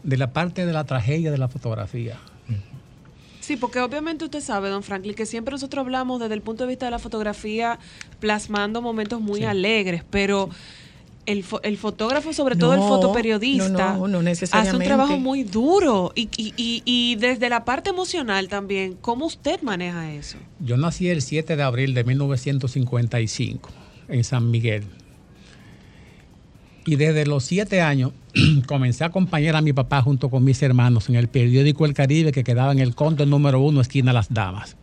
[0.03, 2.17] de la parte de la tragedia de la fotografía.
[3.39, 6.69] Sí, porque obviamente usted sabe, don Franklin, que siempre nosotros hablamos desde el punto de
[6.69, 7.77] vista de la fotografía
[8.21, 10.49] plasmando momentos muy alegres, pero
[11.25, 14.45] el, fo- el fotógrafo, sobre todo el fotoperiodista, no, no, no hace
[14.75, 16.13] un trabajo muy duro.
[16.15, 20.37] Y, y, y, y desde la parte emocional también, ¿cómo usted maneja eso?
[20.61, 23.69] Yo nací el 7 de abril de 1955
[24.07, 24.83] en San Miguel.
[26.85, 28.11] Y desde los siete años
[28.67, 32.31] comencé a acompañar a mi papá junto con mis hermanos en el periódico El Caribe
[32.31, 34.75] que quedaba en el conto número uno, esquina Las Damas.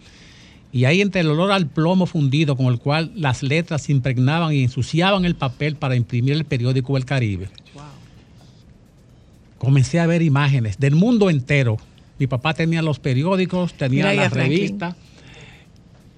[0.72, 4.54] Y ahí entre el olor al plomo fundido con el cual las letras se impregnaban
[4.54, 7.48] y ensuciaban el papel para imprimir el periódico El Caribe,
[9.58, 11.76] comencé a ver imágenes del mundo entero.
[12.18, 14.78] Mi papá tenía los periódicos, tenía Mira las Franklin.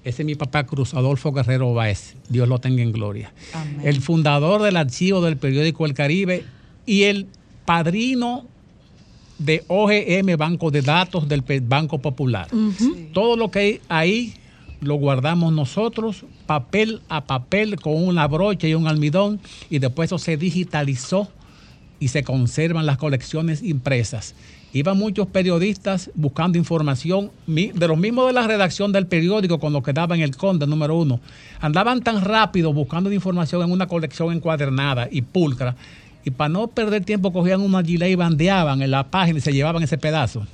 [0.03, 3.31] Ese es mi papá Cruz Adolfo Guerrero Báez, Dios lo tenga en gloria.
[3.83, 6.43] El fundador del archivo del periódico El Caribe
[6.85, 7.27] y el
[7.65, 8.45] padrino
[9.39, 12.47] de OGM, Banco de Datos del Banco Popular.
[13.13, 14.33] Todo lo que hay ahí
[14.83, 19.39] lo guardamos nosotros, papel a papel, con una brocha y un almidón,
[19.69, 21.29] y después eso se digitalizó
[21.99, 24.35] y se conservan las colecciones impresas.
[24.75, 29.83] Iban muchos periodistas buscando información, de los mismos de la redacción del periódico con lo
[29.83, 31.19] que daba en el Conde número uno.
[31.61, 35.75] Andaban tan rápido buscando información en una colección encuadernada y pulcra,
[36.25, 39.53] y para no perder tiempo cogían una gilet y bandeaban en la página y se
[39.53, 40.47] llevaban ese pedazo.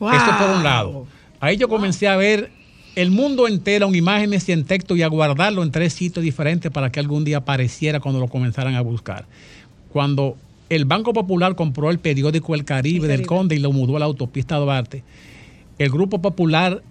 [0.00, 1.06] Eso por un lado.
[1.38, 2.50] Ahí yo comencé a ver
[2.96, 6.72] el mundo entero en imágenes y en texto y a guardarlo en tres sitios diferentes
[6.72, 9.26] para que algún día apareciera cuando lo comenzaran a buscar.
[9.92, 10.36] Cuando
[10.68, 14.06] el Banco Popular compró el periódico El Caribe del Conde y lo mudó a la
[14.06, 15.04] autopista Duarte,
[15.78, 16.82] el Grupo Popular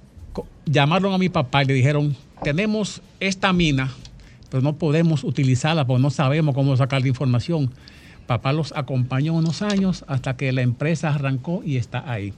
[0.66, 3.92] llamaron a mi papá y le dijeron, tenemos esta mina,
[4.50, 7.72] pero no podemos utilizarla porque no sabemos cómo sacar la información.
[8.28, 12.34] Papá los acompañó unos años hasta que la empresa arrancó y está ahí.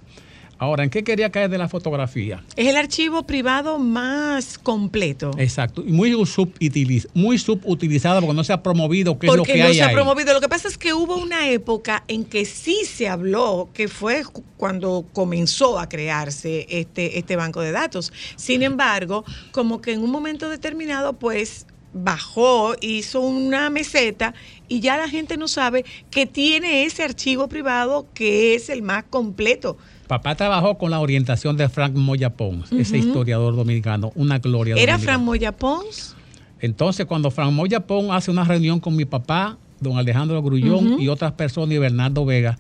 [0.59, 2.43] Ahora, ¿en qué quería caer de la fotografía?
[2.55, 5.31] Es el archivo privado más completo.
[5.37, 9.53] Exacto, y muy, subutiliz- muy subutilizado porque no se ha promovido qué es lo Porque
[9.53, 9.93] que no hay se ha ahí.
[9.93, 10.33] promovido.
[10.33, 14.23] Lo que pasa es que hubo una época en que sí se habló, que fue
[14.23, 18.11] cu- cuando comenzó a crearse este, este banco de datos.
[18.35, 24.33] Sin embargo, como que en un momento determinado, pues bajó, hizo una meseta
[24.67, 29.03] y ya la gente no sabe que tiene ese archivo privado que es el más
[29.09, 29.77] completo.
[30.07, 34.75] Papá trabajó con la orientación de Frank Moya Pons, ese historiador dominicano, una gloria.
[34.75, 35.03] ¿Era dominicana.
[35.03, 36.15] Fran Moya Pons?
[36.61, 41.09] Entonces, cuando Frank Moya Pons hace una reunión con mi papá, don Alejandro Grullón y
[41.09, 42.57] otras personas y Bernardo Vega,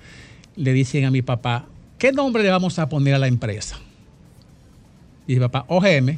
[0.55, 1.65] le dicen a mi papá,
[1.97, 3.79] ¿qué nombre le vamos a poner a la empresa?
[5.25, 6.17] Y mi papá, OGM,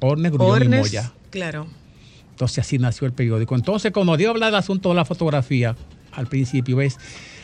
[0.00, 1.12] Orne Grullón y Ornes, Moya.
[1.30, 1.66] claro.
[2.30, 3.54] Entonces así nació el periódico.
[3.54, 5.76] Entonces, cuando dio a hablar del asunto de la fotografía,
[6.10, 6.98] al principio es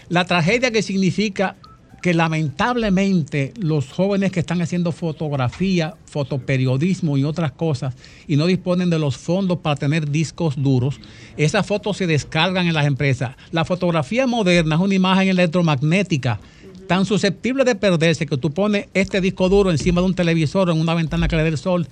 [0.09, 1.57] la tragedia que significa
[2.03, 7.95] que lamentablemente los jóvenes que están haciendo fotografía, fotoperiodismo y otras cosas
[8.27, 11.01] y no disponen de los fondos para tener discos duros,
[11.37, 13.35] esas fotos se descargan en las empresas.
[13.53, 16.39] La fotografía moderna es una imagen electromagnética
[16.87, 20.73] tan susceptible de perderse que tú pones este disco duro encima de un televisor o
[20.73, 21.87] en una ventana que le dé el sol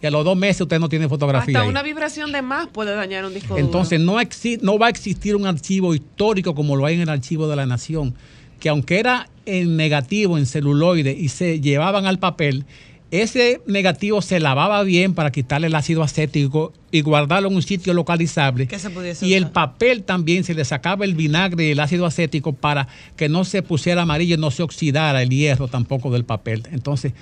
[0.00, 1.58] y a los dos meses usted no tiene fotografía.
[1.58, 1.68] Hasta ahí.
[1.68, 4.12] una vibración de más puede dañar un disco Entonces duro.
[4.12, 7.48] no, exi- no va a existir un archivo histórico como lo hay en el archivo
[7.48, 8.14] de la nación,
[8.58, 12.64] que aunque era en negativo, en celuloide, y se llevaban al papel,
[13.10, 17.94] ese negativo se lavaba bien para quitarle el ácido acético y guardarlo en un sitio
[17.94, 18.66] localizable.
[18.66, 22.04] Que se pudiese Y el papel también se le sacaba el vinagre y el ácido
[22.04, 26.24] acético para que no se pusiera amarillo y no se oxidara el hierro tampoco del
[26.24, 26.64] papel.
[26.70, 27.14] Entonces,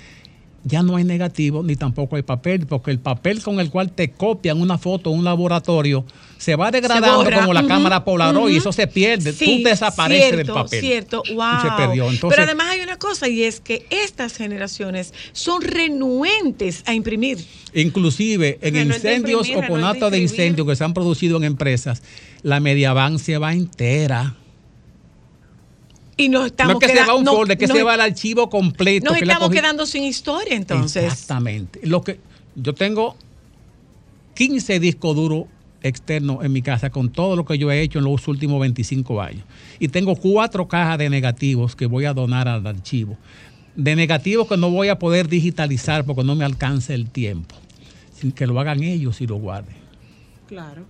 [0.67, 4.11] ya no hay negativo ni tampoco hay papel, porque el papel con el cual te
[4.11, 6.05] copian una foto en un laboratorio
[6.37, 8.69] se va degradando como la cámara Polaroid y ujú.
[8.69, 10.79] eso se pierde, Sí, tú desapareces del cierto, papel.
[10.79, 11.57] Cierto, wow.
[11.57, 12.09] Y se perdió.
[12.09, 17.39] Entonces, Pero además hay una cosa y es que estas generaciones son renuentes a imprimir.
[17.73, 22.03] Inclusive en Renuente incendios imprimir, o conatos de incendio que se han producido en empresas,
[22.43, 24.35] la Mediavan se va entera.
[26.17, 27.83] Y nos estamos no es que se queda- va un no- folder, que nos- se
[27.83, 29.05] va el archivo completo.
[29.05, 31.03] Nos que estamos quedando sin historia entonces.
[31.05, 31.79] Exactamente.
[31.83, 32.19] Lo que
[32.55, 33.15] yo tengo
[34.33, 35.45] 15 discos duros
[35.83, 39.21] externos en mi casa con todo lo que yo he hecho en los últimos 25
[39.21, 39.43] años.
[39.79, 43.17] Y tengo cuatro cajas de negativos que voy a donar al archivo.
[43.75, 47.55] De negativos que no voy a poder digitalizar porque no me alcanza el tiempo.
[48.19, 49.75] Sin que lo hagan ellos y lo guarden.
[50.47, 50.83] Claro.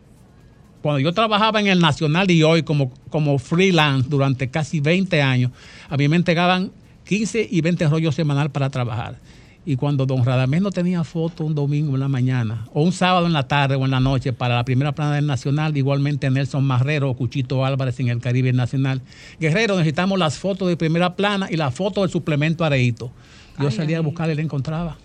[0.88, 5.52] Cuando yo trabajaba en el Nacional y hoy como, como freelance durante casi 20 años,
[5.90, 6.72] a mí me entregaban
[7.04, 9.18] 15 y 20 rollos semanal para trabajar.
[9.66, 13.26] Y cuando don Radamés no tenía foto un domingo en la mañana, o un sábado
[13.26, 16.64] en la tarde o en la noche para la primera plana del Nacional, igualmente Nelson
[16.64, 19.02] Marrero o Cuchito Álvarez en el Caribe Nacional.
[19.42, 23.12] Guerrero, necesitamos las fotos de primera plana y la foto del suplemento Areito.
[23.60, 24.96] Yo Ay, salía a buscar y la encontraba.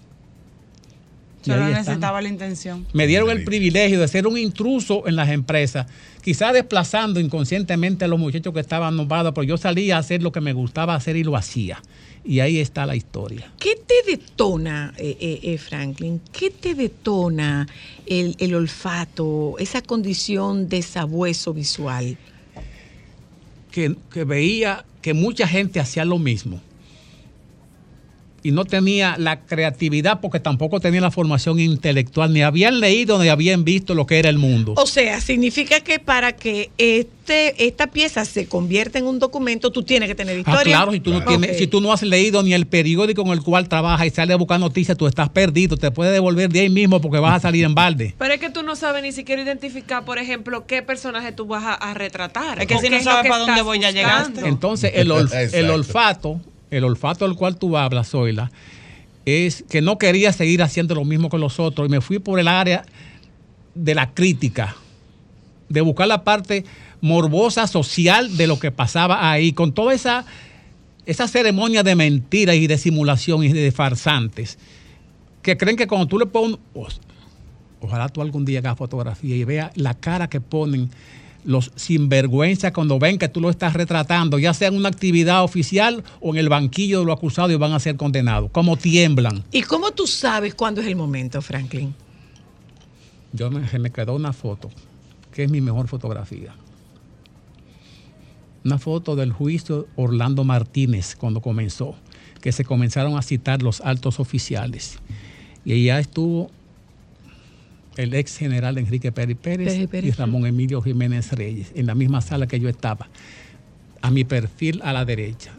[1.43, 1.73] Solo están.
[1.75, 2.87] necesitaba la intención.
[2.93, 5.87] Me dieron el privilegio de ser un intruso en las empresas,
[6.23, 10.33] quizá desplazando inconscientemente a los muchachos que estaban nombrados, pero yo salía a hacer lo
[10.33, 11.83] que me gustaba hacer y lo hacía.
[12.25, 13.53] Y ahí está la historia.
[13.59, 16.21] ¿Qué te detona, eh, eh, eh, Franklin?
[16.33, 17.67] ¿Qué te detona
[18.07, 22.17] el, el olfato, esa condición de sabueso visual?
[23.73, 26.61] Que, que veía que mucha gente hacía lo mismo.
[28.45, 33.29] Y no tenía la creatividad porque tampoco tenía la formación intelectual, ni habían leído ni
[33.29, 34.75] habían visto lo que era el mundo.
[34.77, 39.83] O sea, significa que para que este, esta pieza se convierta en un documento, tú
[39.85, 40.77] tienes que tener Ah, historia.
[40.77, 43.43] claro, si tú, no tienes, si tú no has leído ni el periódico en el
[43.43, 45.77] cual trabajas y sales a buscar noticias, tú estás perdido.
[45.77, 48.15] Te puedes devolver de ahí mismo porque vas a salir en balde.
[48.19, 51.63] Pero es que tú no sabes ni siquiera identificar, por ejemplo, qué personaje tú vas
[51.65, 52.61] a, a retratar.
[52.61, 54.49] Es que si no sabes para dónde voy, ya llegaste.
[54.49, 56.41] Entonces, el, ol- el olfato,
[56.73, 58.51] el olfato del cual tú hablas, Zoila,
[59.25, 62.41] es que no quería seguir haciendo lo mismo con los otros y me fui por
[62.41, 62.85] el área
[63.75, 64.75] de la crítica,
[65.69, 66.65] de buscar la parte
[67.01, 70.25] morbosa social de lo que pasaba ahí, con toda esa,
[71.05, 74.59] esa ceremonia de mentiras y de simulación y de farsantes,
[75.43, 76.59] que creen que cuando tú le pones,
[77.81, 80.91] ojalá tú algún día hagas fotografía y veas la cara que ponen
[81.45, 86.05] los sinvergüenza cuando ven que tú lo estás retratando, ya sea en una actividad oficial
[86.21, 89.45] o en el banquillo de los acusados y van a ser condenados, como tiemblan.
[89.51, 91.95] ¿Y cómo tú sabes cuándo es el momento, Franklin?
[93.33, 94.71] Yo me, se me quedó una foto,
[95.33, 96.55] que es mi mejor fotografía.
[98.65, 101.97] Una foto del juicio Orlando Martínez cuando comenzó,
[102.41, 104.99] que se comenzaron a citar los altos oficiales.
[105.65, 106.51] Y allá estuvo
[107.97, 110.09] el ex general Enrique Pérez Pérez, Pérez Pérez.
[110.09, 113.09] y Ramón Emilio Jiménez Reyes, en la misma sala que yo estaba,
[114.01, 115.53] a mi perfil a la derecha,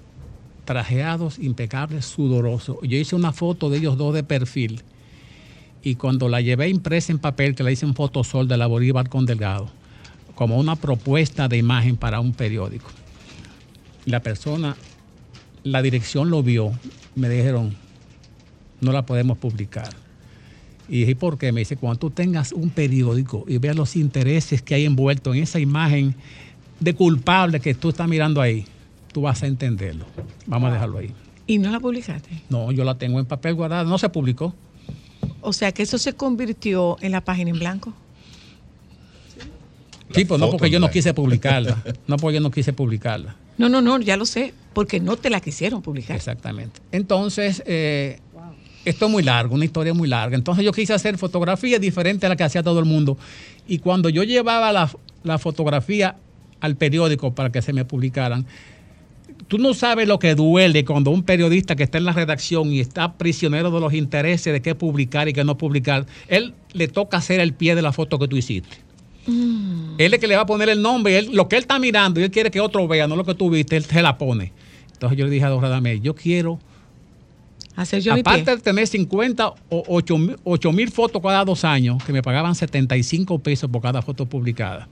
[0.65, 2.77] trajeados, impecables, sudorosos.
[2.84, 4.81] Yo hice una foto de ellos dos de perfil
[5.84, 9.09] y cuando la llevé impresa en papel, que la hice en fotosol de la Bolívar
[9.09, 9.69] con Delgado,
[10.36, 12.89] como una propuesta de imagen para un periódico.
[14.05, 14.75] La persona,
[15.63, 16.71] la dirección lo vio,
[17.15, 17.75] me dijeron,
[18.81, 20.02] no la podemos publicar.
[20.89, 21.51] Y dije, ¿por qué?
[21.51, 25.43] Me dice, cuando tú tengas un periódico y veas los intereses que hay envueltos en
[25.43, 26.15] esa imagen
[26.79, 28.65] de culpable que tú estás mirando ahí,
[29.11, 30.05] tú vas a entenderlo.
[30.45, 31.11] Vamos a dejarlo ahí.
[31.47, 32.29] ¿Y no la publicaste?
[32.49, 34.53] No, yo la tengo en papel guardada, no se publicó.
[35.41, 37.93] O sea, que eso se convirtió en la página en blanco.
[40.13, 41.81] Sí, pues no porque yo no quise publicarla.
[42.07, 43.36] No porque yo no quise publicarla.
[43.57, 46.15] No, no, no, ya lo sé, porque no te la quisieron publicar.
[46.15, 46.81] Exactamente.
[46.91, 48.19] Entonces, eh,
[48.86, 50.36] esto es muy largo, una historia muy larga.
[50.36, 53.17] Entonces yo quise hacer fotografía diferente a la que hacía todo el mundo.
[53.67, 54.91] Y cuando yo llevaba la,
[55.23, 56.17] la fotografía
[56.59, 58.45] al periódico para que se me publicaran,
[59.47, 62.79] tú no sabes lo que duele cuando un periodista que está en la redacción y
[62.79, 67.17] está prisionero de los intereses de qué publicar y qué no publicar, él le toca
[67.17, 68.77] hacer el pie de la foto que tú hiciste.
[69.27, 69.95] Mm.
[69.97, 72.19] Él es que le va a poner el nombre, él- lo que él está mirando
[72.19, 74.51] y él quiere que otro vea, no lo que tú viste, él se la pone.
[74.93, 76.59] Entonces yo le dije a Don Radamés, yo quiero,
[77.76, 79.84] Hacer yo mi aparte de tener 50 o
[80.43, 84.88] 8 mil fotos cada dos años, que me pagaban 75 pesos por cada foto publicada,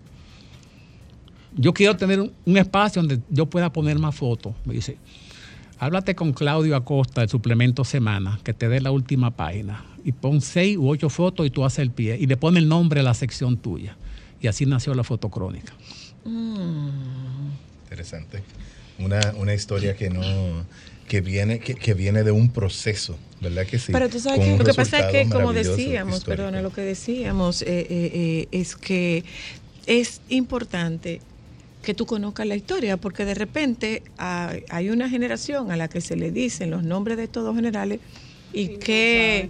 [1.55, 4.53] yo quiero tener un, un espacio donde yo pueda poner más fotos.
[4.65, 4.97] Me dice,
[5.79, 9.83] háblate con Claudio Acosta del suplemento Semana, que te dé la última página.
[10.03, 12.17] Y pon seis u ocho fotos y tú haces el pie.
[12.19, 13.97] Y le pone el nombre a la sección tuya.
[14.41, 15.73] Y así nació la fotocrónica.
[17.83, 18.43] Interesante.
[18.97, 20.21] Una, una historia que no
[21.11, 23.91] que viene que, que viene de un proceso, ¿verdad que sí?
[23.91, 27.63] Pero tú sabes que lo que pasa es que, como decíamos, perdona, lo que decíamos
[27.63, 29.25] eh, eh, eh, es que
[29.87, 31.19] es importante
[31.83, 35.99] que tú conozcas la historia, porque de repente hay, hay una generación a la que
[35.99, 37.99] se le dicen los nombres de todos generales
[38.53, 39.49] y qué,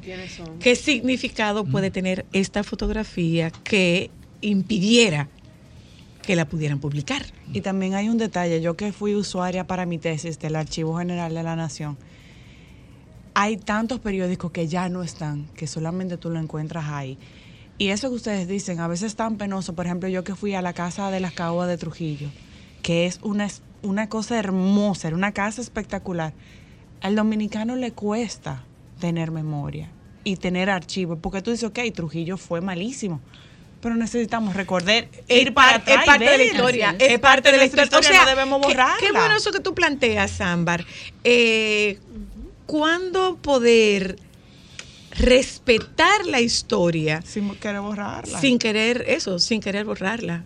[0.60, 4.10] qué significado puede tener esta fotografía que
[4.42, 5.30] impidiera
[6.22, 7.24] que la pudieran publicar.
[7.54, 11.34] Y también hay un detalle, yo que fui usuaria para mi tesis del Archivo General
[11.34, 11.98] de la Nación,
[13.34, 17.18] hay tantos periódicos que ya no están, que solamente tú lo encuentras ahí.
[17.78, 20.54] Y eso que ustedes dicen, a veces es tan penoso, por ejemplo, yo que fui
[20.54, 22.30] a la casa de las caobas de Trujillo,
[22.84, 23.48] que es una,
[23.82, 26.34] una cosa hermosa, era una casa espectacular.
[27.02, 28.66] Al dominicano le cuesta
[29.00, 29.90] tener memoria
[30.24, 33.22] y tener archivos, porque tú dices, ok, Trujillo fue malísimo,
[33.82, 36.96] pero necesitamos recordar, Es, ir para par- es atrás y parte de la historia.
[37.00, 38.96] Es parte de la historia, O sea, no debemos qué- borrarla.
[39.00, 40.86] Qué, bueno eso que tú planteas, Ámbar.
[41.24, 42.00] Eh,
[42.68, 44.18] ¿Cuándo poder
[45.18, 48.40] respetar la historia sin querer borrarla?
[48.40, 50.46] Sin querer eso, sin querer borrarla.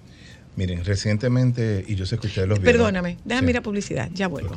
[0.55, 2.77] Miren, recientemente, y yo sé que ustedes los vieron.
[2.79, 4.55] Perdóname, déjame ir a publicidad, ya vuelvo.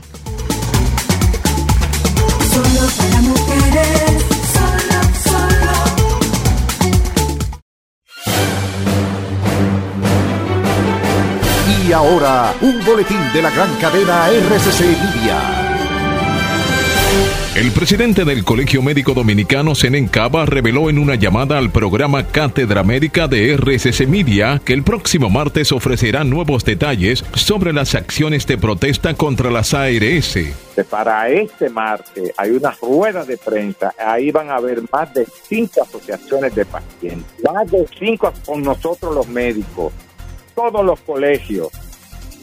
[2.53, 4.08] Solo para mujeres,
[11.89, 15.69] Y ahora, un boletín de la gran cadena RCC Media.
[17.55, 22.85] El presidente del Colegio Médico Dominicano, Senen Cava, reveló en una llamada al programa Cátedra
[22.85, 28.59] Médica de RCC Media que el próximo martes ofrecerá nuevos detalles sobre las acciones de
[28.59, 30.39] protesta contra las ARS.
[30.91, 35.83] para este martes hay una rueda de prensa, ahí van a haber más de cinco
[35.83, 39.93] asociaciones de pacientes, más de cinco con nosotros los médicos,
[40.59, 41.69] todos los colegios,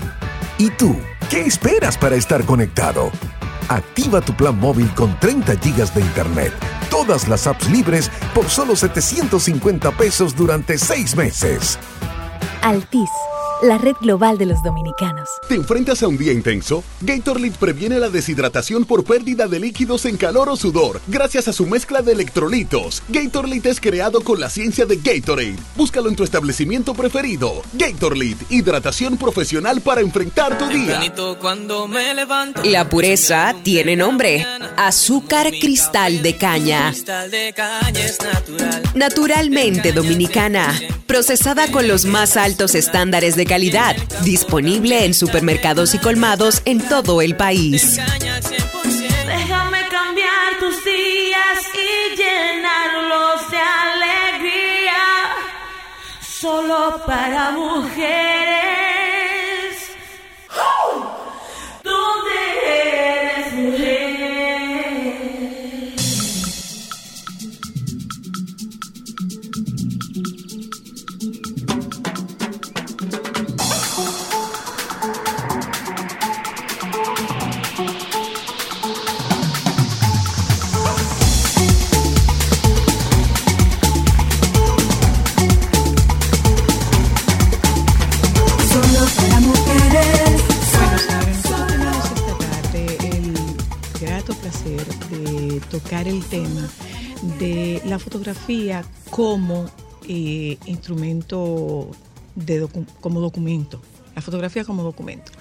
[0.59, 0.97] ¿Y tú?
[1.29, 3.11] ¿Qué esperas para estar conectado?
[3.69, 6.53] Activa tu plan móvil con 30 gigas de internet,
[6.91, 11.79] todas las apps libres por solo 750 pesos durante 6 meses.
[12.63, 13.11] Altis,
[13.63, 15.29] la red global de los dominicanos.
[15.49, 16.83] ¿Te enfrentas a un día intenso?
[17.01, 21.67] Gatorade previene la deshidratación por pérdida de líquidos en calor o sudor gracias a su
[21.67, 23.03] mezcla de electrolitos.
[23.09, 25.57] Gatorade es creado con la ciencia de Gatorade.
[25.77, 27.63] Búscalo en tu establecimiento preferido.
[27.75, 31.01] Gatorade, hidratación profesional para enfrentar tu día.
[32.65, 34.47] La pureza tiene nombre.
[34.77, 36.91] Azúcar cristal de caña.
[36.91, 38.83] cristal de caña es natural.
[38.95, 40.79] Naturalmente dominicana.
[41.11, 43.97] Procesada con los más altos estándares de calidad.
[44.23, 47.97] Disponible en supermercados y colmados en todo el país.
[49.27, 54.95] Déjame cambiar tus días y llenarlos de alegría.
[56.21, 58.80] Solo para mujeres.
[95.71, 96.69] Tocar el tema
[97.39, 99.71] de la fotografía como
[100.09, 101.91] eh, instrumento
[102.35, 103.81] de docu- como documento,
[104.15, 105.33] la fotografía como documento.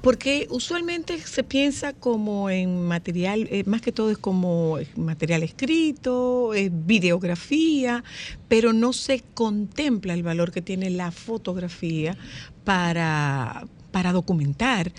[0.00, 6.54] Porque usualmente se piensa como en material, eh, más que todo es como material escrito,
[6.54, 8.02] eh, videografía,
[8.48, 12.16] pero no se contempla el valor que tiene la fotografía
[12.64, 14.92] para, para documentar.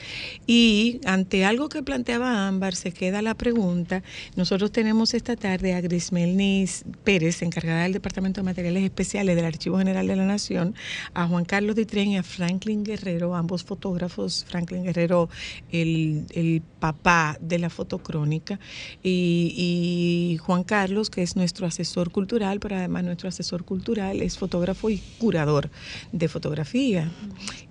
[0.48, 4.04] Y ante algo que planteaba Ámbar, se queda la pregunta.
[4.36, 9.78] Nosotros tenemos esta tarde a Grismelnis Pérez, encargada del Departamento de Materiales Especiales del Archivo
[9.78, 10.76] General de la Nación,
[11.14, 14.46] a Juan Carlos Ditren y a Franklin Guerrero, ambos fotógrafos.
[14.48, 15.30] Franklin Guerrero,
[15.72, 18.60] el, el papá de la fotocrónica,
[19.02, 24.90] y, Juan Carlos, que es nuestro asesor cultural, pero además nuestro asesor cultural es fotógrafo
[24.90, 25.70] y curador
[26.12, 27.10] de fotografía.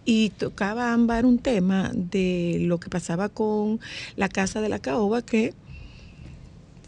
[0.06, 3.80] Y tocaba Ámbar un tema de lo que pasaba con
[4.16, 5.52] la casa de la caoba que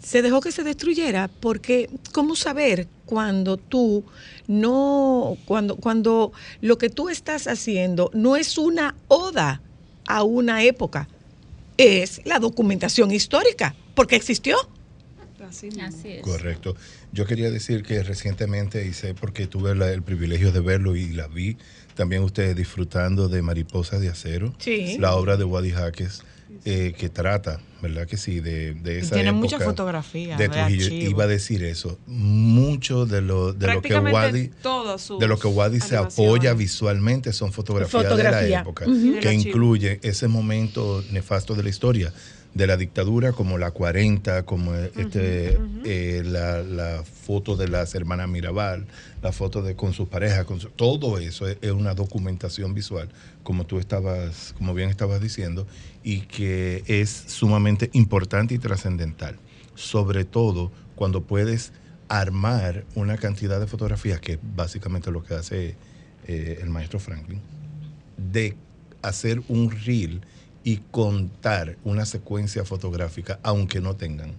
[0.01, 4.03] se dejó que se destruyera porque cómo saber cuando tú
[4.47, 9.63] no cuando cuando lo que tú estás haciendo no es una oda
[10.07, 11.09] a una época
[11.79, 14.57] es la documentación histórica porque existió
[15.47, 15.69] Así,
[16.05, 16.23] es.
[16.23, 16.75] Correcto.
[17.13, 21.29] Yo quería decir que recientemente hice, porque tuve la- el privilegio de verlo y la
[21.29, 21.59] vi,
[21.95, 24.97] también ustedes disfrutando de Mariposas de Acero, Sí.
[24.99, 26.23] la obra de Wadi Jaques,
[26.65, 28.41] eh, que trata, ¿verdad que sí?
[28.41, 31.11] De, de esa tiene época muchas fotografías de de Trujillo.
[31.11, 31.99] Iba a decir eso.
[32.07, 34.51] Mucho de lo, de lo que Wadi...
[35.19, 38.87] De lo que Wadi se apoya visualmente son fotografías de la época,
[39.21, 42.13] que incluye ese momento nefasto de la historia
[42.55, 48.29] de la dictadura, como la 40, como este, eh, la, la foto de las hermanas
[48.29, 48.87] Mirabal,
[49.23, 53.09] la foto de con sus parejas, con su- todo eso es, es una documentación visual,
[53.43, 55.67] como tú estabas, como bien estabas diciendo,
[56.05, 59.37] y que es sumamente importante y trascendental,
[59.75, 61.73] sobre todo cuando puedes
[62.09, 65.75] armar una cantidad de fotografías, que es básicamente lo que hace
[66.29, 67.41] eh, el maestro Franklin,
[68.33, 68.55] de
[69.03, 70.21] hacer un reel
[70.65, 74.33] y contar una secuencia fotográfica, aunque no tengan,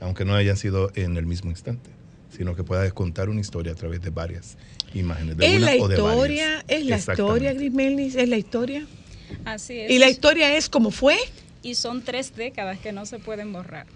[0.00, 1.90] aunque no hayan sido en el mismo instante.
[2.36, 4.56] sino que puedas contar una historia a través de varias
[4.94, 5.36] imágenes.
[5.36, 6.16] De ¿Es una la o de historia?
[6.16, 6.64] varias.
[6.68, 8.14] ¿Es la historia, Gris Melnis?
[8.14, 8.86] ¿Es la historia?
[9.44, 9.90] Así es.
[9.90, 11.16] ¿Y la historia es como fue?
[11.62, 13.86] Y son tres décadas que no se pueden borrar.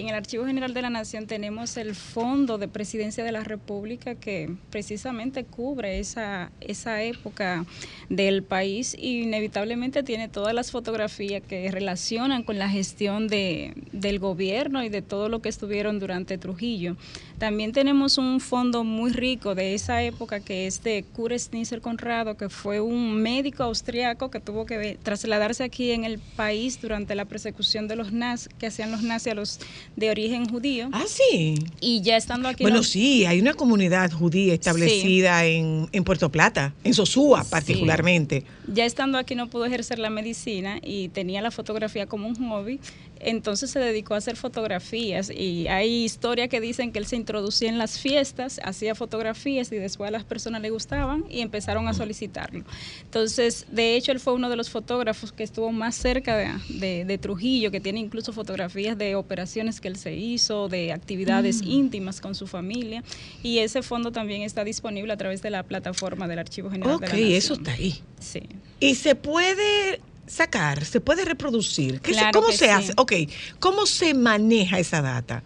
[0.00, 4.14] En el Archivo General de la Nación tenemos el Fondo de Presidencia de la República
[4.14, 7.66] que precisamente cubre esa, esa época
[8.08, 14.18] del país y inevitablemente tiene todas las fotografías que relacionan con la gestión de, del
[14.20, 16.96] gobierno y de todo lo que estuvieron durante Trujillo.
[17.38, 22.38] También tenemos un fondo muy rico de esa época que es de Kurt Schnitzer Conrado,
[22.38, 27.26] que fue un médico austriaco que tuvo que trasladarse aquí en el país durante la
[27.26, 29.60] persecución de los nazis, que hacían los nazis a los
[29.96, 30.88] de origen judío.
[30.92, 31.56] Ah, sí.
[31.80, 32.62] Y ya estando aquí.
[32.64, 38.44] Bueno, no- sí, hay una comunidad judía establecida en, en Puerto Plata, en Sosúa particularmente.
[38.72, 42.80] Ya estando aquí no pudo ejercer la medicina y tenía la fotografía como un hobby,
[43.20, 47.68] entonces se dedicó a hacer fotografías y hay historias que dicen que él se introducía
[47.68, 51.94] en las fiestas, hacía fotografías y después a las personas le gustaban y empezaron a
[51.94, 52.64] solicitarlo.
[53.04, 57.04] Entonces, de hecho, él fue uno de los fotógrafos que estuvo más cerca de, de-
[57.04, 61.70] de Trujillo, que tiene incluso fotografías de operaciones que él se hizo, de actividades Mm.
[61.70, 63.02] íntimas con su familia
[63.42, 67.00] y ese fondo también está disponible a través de la plataforma del Archivo General Ok,
[67.02, 67.32] de la Nación.
[67.32, 68.00] eso está ahí.
[68.18, 68.42] Sí.
[68.80, 70.00] Y se puede
[70.30, 72.00] sacar, se puede reproducir.
[72.00, 72.64] ¿Qué se- ¿Cómo se sí.
[72.66, 72.92] hace?
[72.96, 73.12] Ok,
[73.58, 75.42] ¿cómo se maneja esa data?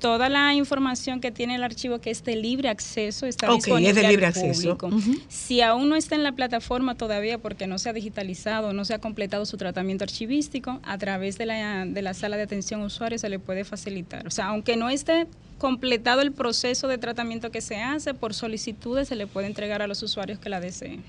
[0.00, 3.88] Toda la información que tiene el archivo que es de libre acceso está Ok, disponible
[3.90, 4.78] es de al libre acceso.
[4.78, 4.96] público.
[5.28, 8.94] Si aún no está en la plataforma todavía porque no se ha digitalizado, no se
[8.94, 12.84] ha completado su tratamiento archivístico, a través de la, de la sala de atención a
[12.84, 14.24] usuarios se le puede facilitar.
[14.28, 15.26] O sea, aunque no esté
[15.58, 19.88] completado el proceso de tratamiento que se hace, por solicitudes se le puede entregar a
[19.88, 21.02] los usuarios que la deseen.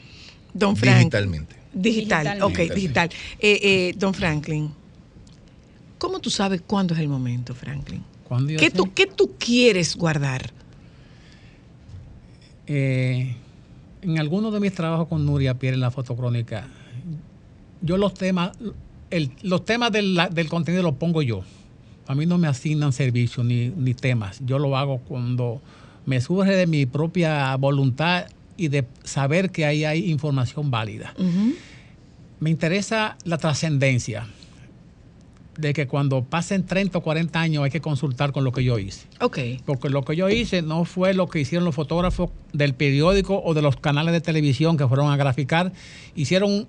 [0.53, 0.97] Don Frank.
[0.97, 1.55] Digitalmente.
[1.71, 3.09] Digital, ok, digital.
[3.39, 4.71] Eh, eh, don Franklin,
[5.99, 8.03] ¿cómo tú sabes cuándo es el momento, Franklin?
[8.23, 10.51] ¿Cuándo yo ¿Qué tú, ¿Qué tú quieres guardar?
[12.67, 13.35] Eh,
[14.01, 16.67] en algunos de mis trabajos con Nuria Pierre en la fotocrónica,
[17.81, 18.51] yo los temas,
[19.09, 21.41] el- los temas del, del contenido los pongo yo.
[22.07, 24.39] A mí no me asignan servicios ni, ni temas.
[24.45, 25.61] Yo lo hago cuando
[26.05, 28.26] me surge de mi propia voluntad
[28.60, 31.14] y de saber que ahí hay información válida.
[32.40, 34.27] Me interesa la trascendencia
[35.57, 38.77] de que cuando pasen 30 o 40 años hay que consultar con lo que yo
[38.80, 39.07] hice.
[39.19, 39.40] Ok.
[39.65, 43.53] Porque lo que yo hice no fue lo que hicieron los fotógrafos del periódico o
[43.53, 45.72] de los canales de televisión que fueron a graficar.
[46.15, 46.68] Hicieron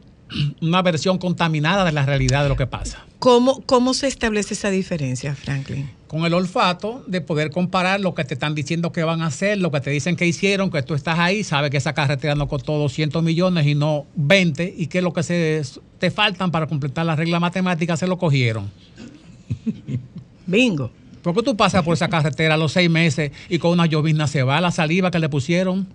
[0.61, 3.05] una versión contaminada de la realidad de lo que pasa.
[3.19, 5.91] ¿Cómo, ¿Cómo se establece esa diferencia, Franklin?
[6.07, 9.59] Con el olfato de poder comparar lo que te están diciendo que van a hacer,
[9.59, 12.49] lo que te dicen que hicieron, que tú estás ahí, sabes que esa carretera no
[12.49, 15.63] costó 200 millones y no 20, y que lo que se,
[15.99, 18.71] te faltan para completar la regla matemática se lo cogieron.
[20.47, 20.91] Bingo.
[21.23, 24.43] Porque tú pasas por esa carretera a los seis meses y con una llovizna se
[24.43, 25.87] va la saliva que le pusieron.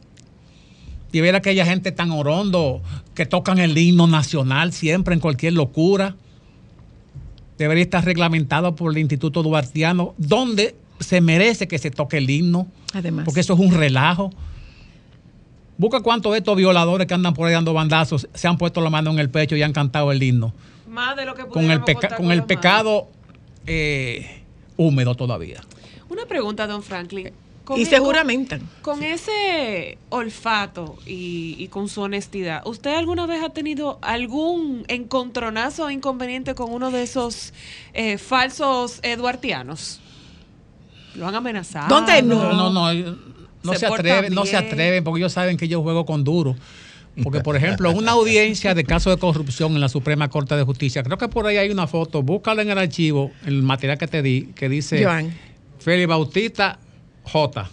[1.16, 2.82] Y ver a aquella gente tan orondo
[3.14, 6.14] que tocan el himno nacional siempre en cualquier locura.
[7.58, 12.68] Debería estar reglamentado por el Instituto Duartiano, donde se merece que se toque el himno.
[12.94, 13.24] Además.
[13.24, 14.30] Porque eso es un relajo.
[15.78, 18.90] Busca cuántos de estos violadores que andan por ahí dando bandazos se han puesto la
[18.90, 20.54] mano en el pecho y han cantado el himno.
[20.90, 23.08] Más de lo que Con el, peca- contar con el pecado
[23.66, 24.42] eh,
[24.76, 25.62] húmedo todavía.
[26.10, 27.32] Una pregunta, don Franklin.
[27.66, 28.62] Con Y el- se juramentan.
[28.84, 35.86] Con ese olfato y, y con su honestidad, ¿usted alguna vez ha tenido algún encontronazo
[35.86, 37.54] o inconveniente con uno de esos
[37.94, 40.00] eh, falsos eduartianos?
[41.16, 41.88] ¿Lo han amenazado?
[41.88, 42.92] ¿Dónde No, no, no.
[42.92, 43.16] eh,
[43.64, 46.56] No se, atreven, no se atreven porque ellos saben que yo juego con duro.
[47.24, 51.02] Porque, por ejemplo, una audiencia de caso de corrupción en la Suprema Corte de Justicia,
[51.02, 54.22] creo que por ahí hay una foto, búscala en el archivo, el material que te
[54.22, 55.34] di, que dice Joan.
[55.80, 56.78] Félix Bautista
[57.26, 57.70] J.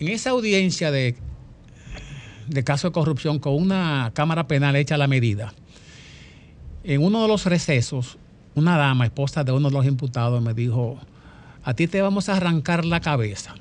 [0.00, 1.14] En esa audiencia de,
[2.48, 5.54] de caso de corrupción con una Cámara Penal hecha a la medida,
[6.82, 8.18] en uno de los recesos,
[8.54, 10.98] una dama, esposa de uno de los imputados, me dijo,
[11.62, 13.54] a ti te vamos a arrancar la cabeza.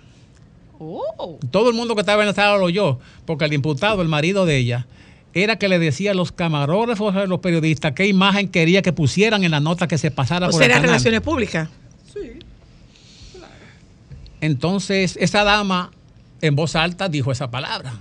[0.79, 1.39] Oh.
[1.51, 4.45] Todo el mundo que estaba en la sala lo oyó, porque el imputado, el marido
[4.45, 4.87] de ella,
[5.33, 9.43] era que le decía a los camarógrafos, a los periodistas, qué imagen quería que pusieran
[9.43, 10.89] en la nota que se pasara O por sea, el canal.
[10.89, 11.69] relaciones públicas.
[14.43, 15.91] Entonces, esa dama
[16.41, 17.93] en voz alta dijo esa palabra.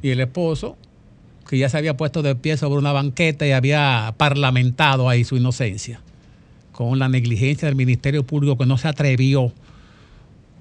[0.00, 0.78] Y el esposo,
[1.46, 5.36] que ya se había puesto de pie sobre una banqueta y había parlamentado ahí su
[5.36, 6.00] inocencia,
[6.72, 9.52] con la negligencia del Ministerio Público que no se atrevió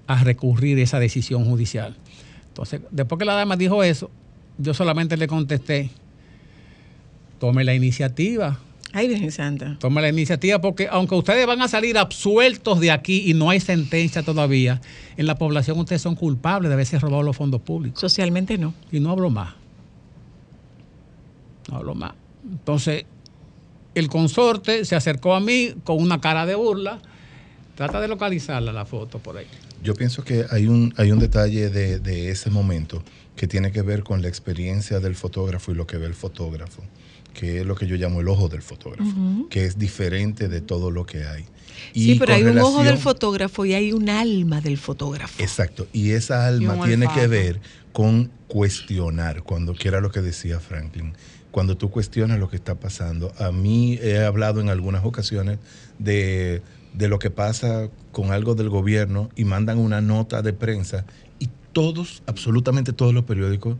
[0.08, 1.96] a recurrir esa decisión judicial.
[2.50, 4.12] Entonces, después que la dama dijo eso,
[4.58, 5.90] yo solamente le contesté,
[7.40, 8.60] tome la iniciativa.
[8.96, 9.76] Ay, Virgen Santa.
[9.78, 13.60] Toma la iniciativa porque aunque ustedes van a salir absueltos de aquí y no hay
[13.60, 14.80] sentencia todavía,
[15.18, 18.00] en la población ustedes son culpables de haberse robado los fondos públicos.
[18.00, 18.74] Socialmente no.
[18.94, 19.54] Y no hablo más.
[21.70, 22.14] No hablo más.
[22.50, 23.04] Entonces,
[23.96, 27.02] el consorte se acercó a mí con una cara de burla.
[27.76, 29.48] Trata de localizarla la foto por ahí.
[29.84, 33.04] Yo pienso que hay un, hay un detalle de, de ese momento
[33.36, 36.82] que tiene que ver con la experiencia del fotógrafo y lo que ve el fotógrafo,
[37.36, 40.90] que es lo que yo llamo el ojo del fotógrafo, que es diferente de todo
[40.90, 41.46] lo que hay.
[41.94, 45.42] Sí, pero hay un ojo del fotógrafo y hay un alma del fotógrafo.
[45.44, 47.60] Exacto, y esa alma Y tiene que ver
[47.92, 51.14] con cuestionar, cuando que era lo que decía Franklin,
[51.52, 53.34] cuando tú cuestionas lo que está pasando.
[53.38, 55.60] A mí he hablado en algunas ocasiones
[56.00, 56.62] de,
[56.94, 61.06] de lo que pasa con algo del gobierno y mandan una nota de prensa
[61.40, 63.78] y todos, absolutamente todos los periódicos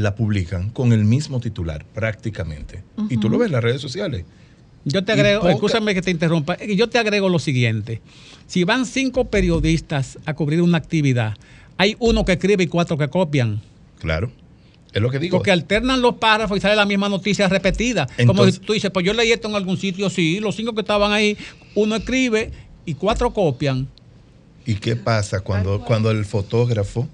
[0.00, 2.82] la publican con el mismo titular, prácticamente.
[3.08, 4.24] Y tú lo ves en las redes sociales.
[4.84, 8.00] Yo te agrego, poca- escúchame que te interrumpa, yo te agrego lo siguiente.
[8.46, 11.34] Si van cinco periodistas a cubrir una actividad,
[11.76, 13.60] hay uno que escribe y cuatro que copian.
[13.98, 14.30] Claro.
[14.92, 15.36] Es lo que digo.
[15.36, 18.08] Porque alternan los párrafos y sale la misma noticia repetida.
[18.26, 20.80] Como si tú dices, pues yo leí esto en algún sitio, sí, los cinco que
[20.80, 21.36] estaban ahí,
[21.76, 22.50] uno escribe
[22.86, 23.86] y cuatro copian.
[24.66, 27.08] ¿Y qué pasa cuando, cuando el fotógrafo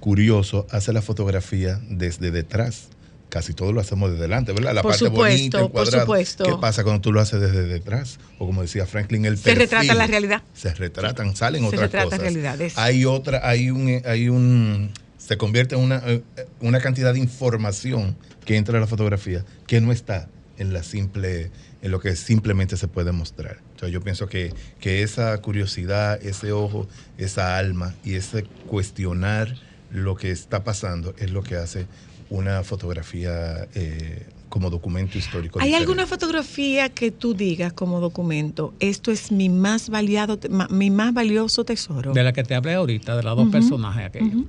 [0.00, 2.88] curioso hace la fotografía desde detrás?
[3.28, 4.74] Casi todo lo hacemos desde delante, ¿verdad?
[4.74, 6.00] La Por parte supuesto, bonita, el por cuadrado.
[6.04, 6.44] supuesto.
[6.44, 8.18] ¿Qué pasa cuando tú lo haces desde detrás?
[8.40, 9.98] O como decía Franklin, el Se retrata perfil.
[9.98, 10.42] la realidad.
[10.52, 12.20] Se retratan, salen Se otras retrata cosas.
[12.20, 12.76] realidades.
[12.76, 16.22] Hay otra, hay un, hay un, se convierte en una, eh,
[16.60, 20.28] una cantidad de información que entra a la fotografía que no está
[20.58, 21.52] en la simple,
[21.82, 23.58] en lo que simplemente se puede mostrar.
[23.70, 29.54] Entonces yo pienso que, que esa curiosidad, ese ojo, esa alma y ese cuestionar
[29.90, 31.86] lo que está pasando es lo que hace
[32.30, 35.58] una fotografía eh, como documento histórico.
[35.60, 35.76] ¿Hay diferente.
[35.90, 41.12] alguna fotografía que tú digas como documento, esto es mi más valiado, ma- mi más
[41.14, 42.12] valioso tesoro?
[42.12, 44.44] De la que te hablé ahorita, de los dos personajes aquellos.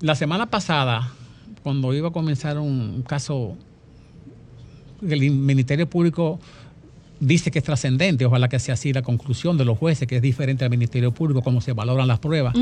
[0.00, 1.12] La semana pasada,
[1.64, 3.56] cuando iba a comenzar un, un caso,
[5.06, 6.40] el Ministerio Público
[7.20, 10.22] dice que es trascendente, ojalá que sea así la conclusión de los jueces, que es
[10.22, 12.54] diferente al Ministerio Público, cómo se valoran las pruebas.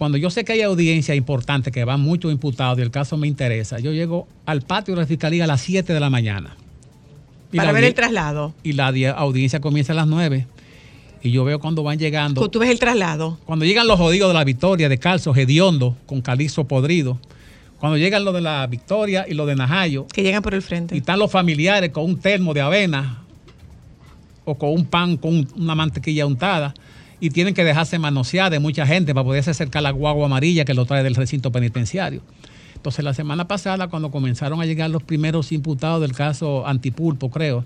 [0.00, 3.28] Cuando yo sé que hay audiencia importante, que van muchos imputados y el caso me
[3.28, 6.56] interesa, yo llego al patio de la Fiscalía a las 7 de la mañana.
[7.52, 8.54] Y Para la ver el traslado.
[8.62, 10.46] Y la di- audiencia comienza a las 9.
[11.22, 12.48] Y yo veo cuando van llegando.
[12.48, 13.38] Tú ves el traslado.
[13.44, 17.18] Cuando llegan los jodidos de la victoria, de calzo, hediondo, con calizo podrido.
[17.78, 20.06] Cuando llegan los de la victoria y los de Najayo.
[20.06, 20.94] Que llegan por el frente.
[20.94, 23.18] Y están los familiares con un termo de avena
[24.46, 26.72] o con un pan con un- una mantequilla untada.
[27.20, 30.74] Y tienen que dejarse manosear de mucha gente para poderse acercar la guagua amarilla que
[30.74, 32.22] lo trae del recinto penitenciario.
[32.74, 37.62] Entonces, la semana pasada, cuando comenzaron a llegar los primeros imputados del caso Antipulpo, creo,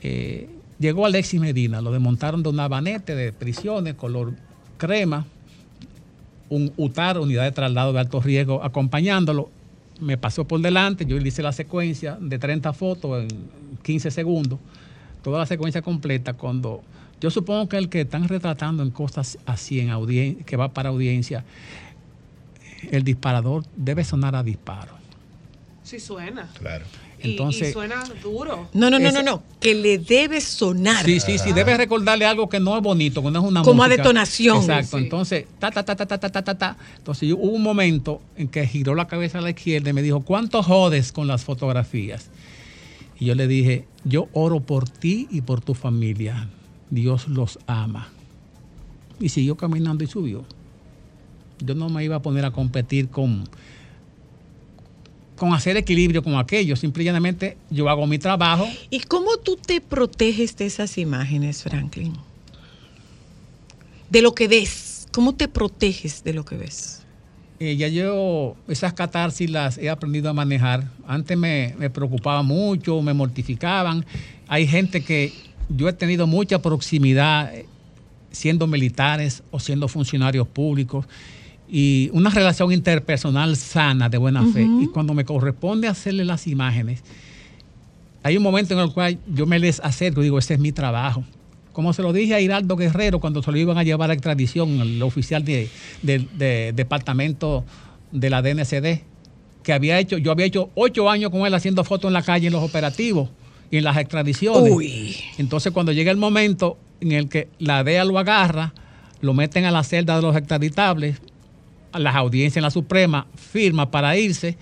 [0.00, 4.34] eh, llegó Alexis Medina, lo desmontaron de un abanete de prisiones, color
[4.76, 5.26] crema,
[6.50, 9.50] un UTAR, unidad de traslado de alto riesgo, acompañándolo.
[10.00, 13.28] Me pasó por delante, yo le hice la secuencia de 30 fotos en
[13.82, 14.58] 15 segundos,
[15.22, 16.34] toda la secuencia completa.
[16.34, 16.82] Cuando
[17.24, 20.90] yo supongo que el que están retratando en cosas así, en audien que va para
[20.90, 21.42] audiencia,
[22.90, 24.92] el disparador debe sonar a disparo.
[25.82, 26.50] Sí suena.
[26.58, 26.84] Claro.
[27.20, 28.68] Entonces- y suena duro.
[28.74, 29.42] No, no, no, no, no.
[29.58, 31.02] Que le debe sonar.
[31.06, 33.82] Sí, sí, sí, debe recordarle algo que no es bonito, que no es una Como
[33.82, 34.58] a detonación.
[34.58, 35.04] Exacto, Sí.
[35.04, 36.76] entonces, ta, ta, ta, ta, ta, ta, ta, ta, ta.
[36.98, 40.20] Entonces hubo un momento en que giró la cabeza a la izquierda y me dijo,
[40.20, 42.28] ¿cuánto jodes con las fotografías?
[43.18, 46.48] Y yo le dije, yo oro por ti y por tu familia.
[46.94, 48.08] Dios los ama.
[49.20, 50.44] Y siguió caminando y subió.
[51.58, 53.48] Yo no me iba a poner a competir con,
[55.36, 56.76] con hacer equilibrio con aquello.
[56.76, 58.66] Simple y llanamente yo hago mi trabajo.
[58.90, 62.14] ¿Y cómo tú te proteges de esas imágenes, Franklin?
[64.10, 65.06] De lo que ves.
[65.12, 67.02] ¿Cómo te proteges de lo que ves?
[67.60, 70.90] Eh, ya yo esas catarsis las he aprendido a manejar.
[71.06, 74.04] Antes me, me preocupaba mucho, me mortificaban.
[74.48, 75.32] Hay gente que
[75.68, 77.66] yo he tenido mucha proximidad eh,
[78.30, 81.06] siendo militares o siendo funcionarios públicos
[81.68, 84.62] y una relación interpersonal sana de buena fe.
[84.82, 87.02] Y cuando me corresponde hacerle las imágenes,
[88.22, 90.72] hay un momento en el cual yo me les acerco y digo, ese es mi
[90.72, 91.24] trabajo.
[91.72, 94.80] Como se lo dije a Hiraldo Guerrero cuando se lo iban a llevar a extradición,
[94.80, 95.68] el oficial de,
[96.02, 97.64] de- de departamento
[98.12, 99.02] de la DNCD,
[99.62, 102.46] que había hecho, yo había hecho ocho años con él haciendo fotos en la calle
[102.46, 103.28] en los operativos
[103.74, 104.72] y en las extradiciones.
[104.72, 105.16] Uy.
[105.36, 108.72] Entonces cuando llega el momento en el que la DEA lo agarra,
[109.20, 111.20] lo meten a la celda de los extraditables,
[111.90, 114.56] a las audiencias en la Suprema, firma para irse,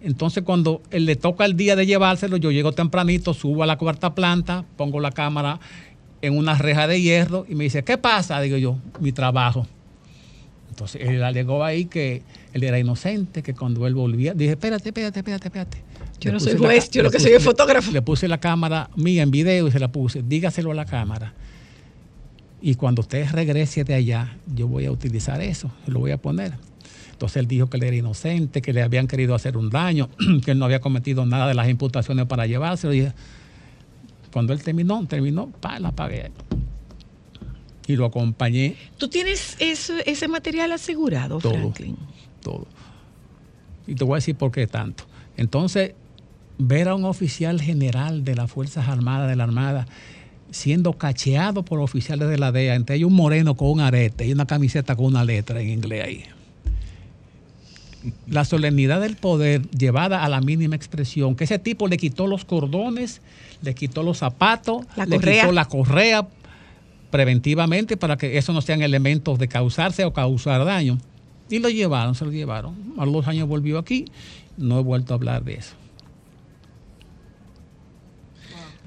[0.00, 3.76] Entonces cuando él le toca el día de llevárselo, yo llego tempranito, subo a la
[3.76, 5.60] cuarta planta, pongo la cámara
[6.22, 8.40] en una reja de hierro y me dice, ¿qué pasa?
[8.40, 9.66] Digo yo, mi trabajo.
[10.70, 12.22] Entonces él alegó ahí que
[12.54, 15.83] él era inocente, que cuando él volvía, dije, espérate, espérate, espérate, espérate.
[16.20, 17.90] Yo no soy juez, yo lo que soy es fotógrafo.
[17.90, 21.34] Le puse la cámara mía en video y se la puse, dígaselo a la cámara.
[22.62, 26.54] Y cuando usted regrese de allá, yo voy a utilizar eso, lo voy a poner.
[27.12, 30.08] Entonces él dijo que él era inocente, que le habían querido hacer un daño,
[30.44, 32.94] que él no había cometido nada de las imputaciones para llevárselo.
[32.94, 33.08] Y
[34.32, 36.32] cuando él terminó, terminó, pa, la pagué.
[37.86, 41.96] Y lo acompañé ¿Tú tienes eso, ese material asegurado, todo, Franklin?
[42.40, 42.66] todo.
[43.86, 45.04] Y te voy a decir por qué tanto.
[45.36, 45.92] Entonces,
[46.58, 49.86] ver a un oficial general de las Fuerzas Armadas, de la Armada,
[50.50, 54.32] siendo cacheado por oficiales de la DEA, entre ellos un moreno con un arete y
[54.32, 56.24] una camiseta con una letra en inglés ahí.
[58.28, 62.44] La solemnidad del poder llevada a la mínima expresión, que ese tipo le quitó los
[62.44, 63.22] cordones,
[63.62, 65.42] le quitó los zapatos, La le correa.
[65.42, 66.28] quitó la correa
[67.10, 70.98] preventivamente para que eso no sean elementos de causarse o causar daño.
[71.48, 72.74] Y lo llevaron, se lo llevaron.
[72.98, 74.06] A los dos años volvió aquí,
[74.56, 75.74] no he vuelto a hablar de eso.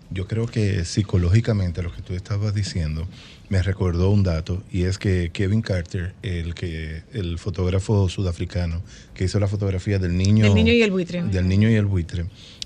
[0.09, 3.07] Yo creo que psicológicamente lo que tú estabas diciendo
[3.49, 8.81] me recordó un dato y es que Kevin Carter, el que el fotógrafo sudafricano
[9.13, 11.23] que hizo la fotografía del niño Del niño y el buitre.
[11.23, 12.25] del niño y el buitre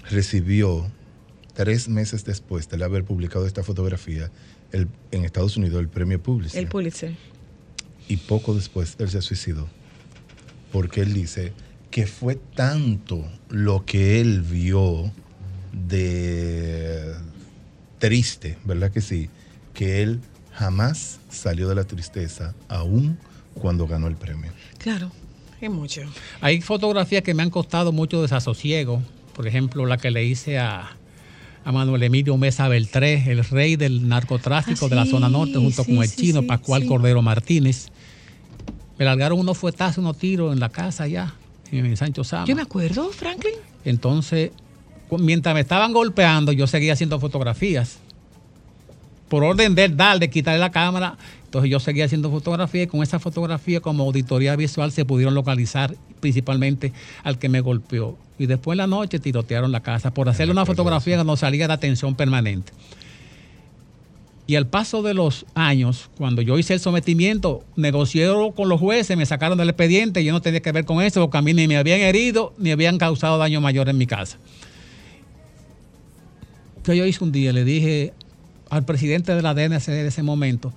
[0.10, 0.88] recibió
[1.56, 4.32] tres meses después de haber publicado esta fotografía
[4.72, 7.16] el- en Estados Unidos el premio Pulitzer El Pulitzer.
[8.08, 9.68] y poco después él se suicidó.
[10.72, 11.54] Porque él dice
[11.90, 15.12] que fue tanto lo que él vio
[15.74, 17.14] de
[18.02, 19.30] triste, ¿verdad que sí?
[19.74, 20.20] Que él
[20.54, 23.18] jamás salió de la tristeza, aún
[23.54, 24.52] cuando ganó el premio.
[24.80, 25.10] Claro,
[25.62, 26.02] es mucho.
[26.42, 29.02] Hay fotografías que me han costado mucho desasosiego.
[29.34, 30.98] Por ejemplo, la que le hice a,
[31.64, 35.54] a Manuel Emilio Mesa Beltré, el rey del narcotráfico Ah, de la sí, zona norte,
[35.56, 36.88] junto sí, con el sí, chino sí, Pascual sí.
[36.88, 37.88] Cordero Martínez.
[38.98, 41.34] Me largaron unos fuetazos, unos tiros en la casa allá,
[41.72, 42.46] en el Sancho Sama.
[42.46, 43.54] Yo me acuerdo, Franklin.
[43.86, 44.52] Entonces,
[45.20, 48.00] mientras me estaban golpeando, yo seguía haciendo fotografías.
[49.28, 51.18] Por orden de dar, de quitarle la cámara.
[51.46, 55.96] Entonces yo seguía haciendo fotografías y con esa fotografía como auditoría visual se pudieron localizar
[56.20, 56.94] principalmente
[57.24, 58.18] al que me golpeó.
[58.40, 61.68] Y después en la noche tirotearon la casa por hacerle una fotografía que no salía
[61.68, 62.74] de atención permanente.
[64.48, 69.16] Y al paso de los años, cuando yo hice el sometimiento, negocié con los jueces,
[69.16, 71.68] me sacaron del expediente, yo no tenía que ver con eso, porque a mí ni
[71.68, 74.38] me habían herido, ni habían causado daño mayor en mi casa.
[76.84, 78.14] Que yo hice un día, le dije
[78.70, 80.74] al presidente de la DNC de ese momento,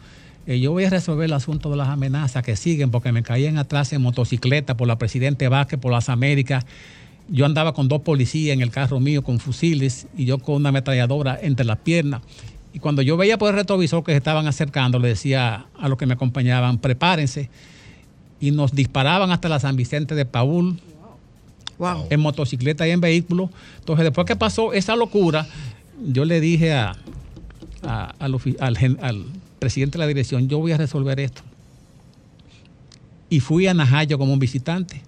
[0.46, 3.56] eh, yo voy a resolver el asunto de las amenazas que siguen, porque me caían
[3.56, 6.66] atrás en motocicleta por la Presidente Vázquez, por las Américas.
[7.28, 10.68] Yo andaba con dos policías en el carro mío con fusiles y yo con una
[10.68, 12.20] ametralladora entre las piernas.
[12.74, 15.96] Y cuando yo veía por el retrovisor que se estaban acercando, le decía a los
[15.96, 17.48] que me acompañaban, prepárense.
[18.40, 20.78] Y nos disparaban hasta la San Vicente de Paul,
[22.10, 23.48] en motocicleta y en vehículo.
[23.78, 25.46] Entonces, después que pasó esa locura,
[26.02, 26.96] yo le dije al,
[28.20, 29.26] al
[29.58, 31.42] presidente de la dirección, yo voy a resolver esto.
[33.30, 35.02] Y fui a Najayo como un visitante.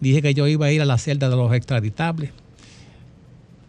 [0.00, 2.30] Dije que yo iba a ir a la celda de los extraditables.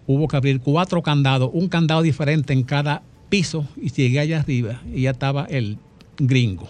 [0.08, 4.82] Hubo que abrir cuatro candados, un candado diferente en cada piso, y llegué allá arriba
[4.94, 5.78] y ya estaba el
[6.18, 6.68] gringo.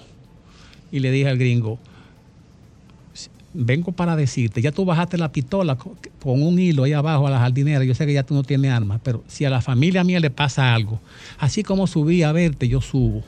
[0.91, 1.79] Y le dije al gringo,
[3.55, 7.29] vengo para decirte, ya tú bajaste la pistola co- con un hilo ahí abajo a
[7.29, 10.03] la jardinera, yo sé que ya tú no tienes armas, pero si a la familia
[10.03, 10.99] mía le pasa algo,
[11.39, 13.23] así como subí a verte, yo subo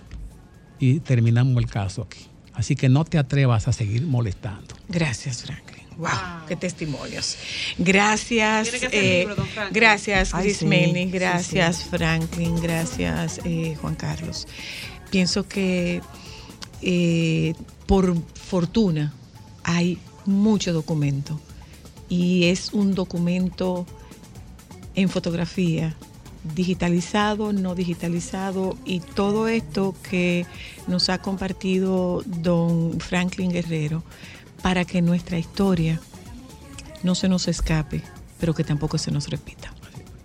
[0.79, 2.19] y terminamos el caso aquí.
[2.53, 4.75] Así que no te atrevas a seguir molestando.
[4.89, 5.83] Gracias, Franklin.
[5.97, 6.09] Wow,
[6.47, 7.37] qué testimonios.
[7.77, 11.89] Gracias, eh, libro, gracias, Ay, Chris sí, Melny, sí, gracias, sí.
[11.89, 14.47] Franklin, gracias, eh, Juan Carlos.
[15.09, 16.01] Pienso que
[16.81, 17.53] eh,
[17.85, 19.13] por fortuna
[19.63, 19.97] hay
[20.27, 21.39] mucho documento
[22.09, 23.85] y es un documento
[24.95, 25.95] en fotografía,
[26.55, 30.45] digitalizado, no digitalizado y todo esto que
[30.87, 34.03] nos ha compartido don Franklin Guerrero
[34.61, 35.99] para que nuestra historia
[37.03, 38.01] no se nos escape,
[38.39, 39.73] pero que tampoco se nos repita.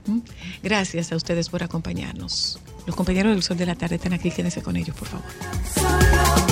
[0.06, 0.20] ¿Mm?
[0.62, 2.58] Gracias a ustedes por acompañarnos.
[2.86, 6.51] Los compañeros del Sol de la Tarde están aquí, quédense con ellos, por favor.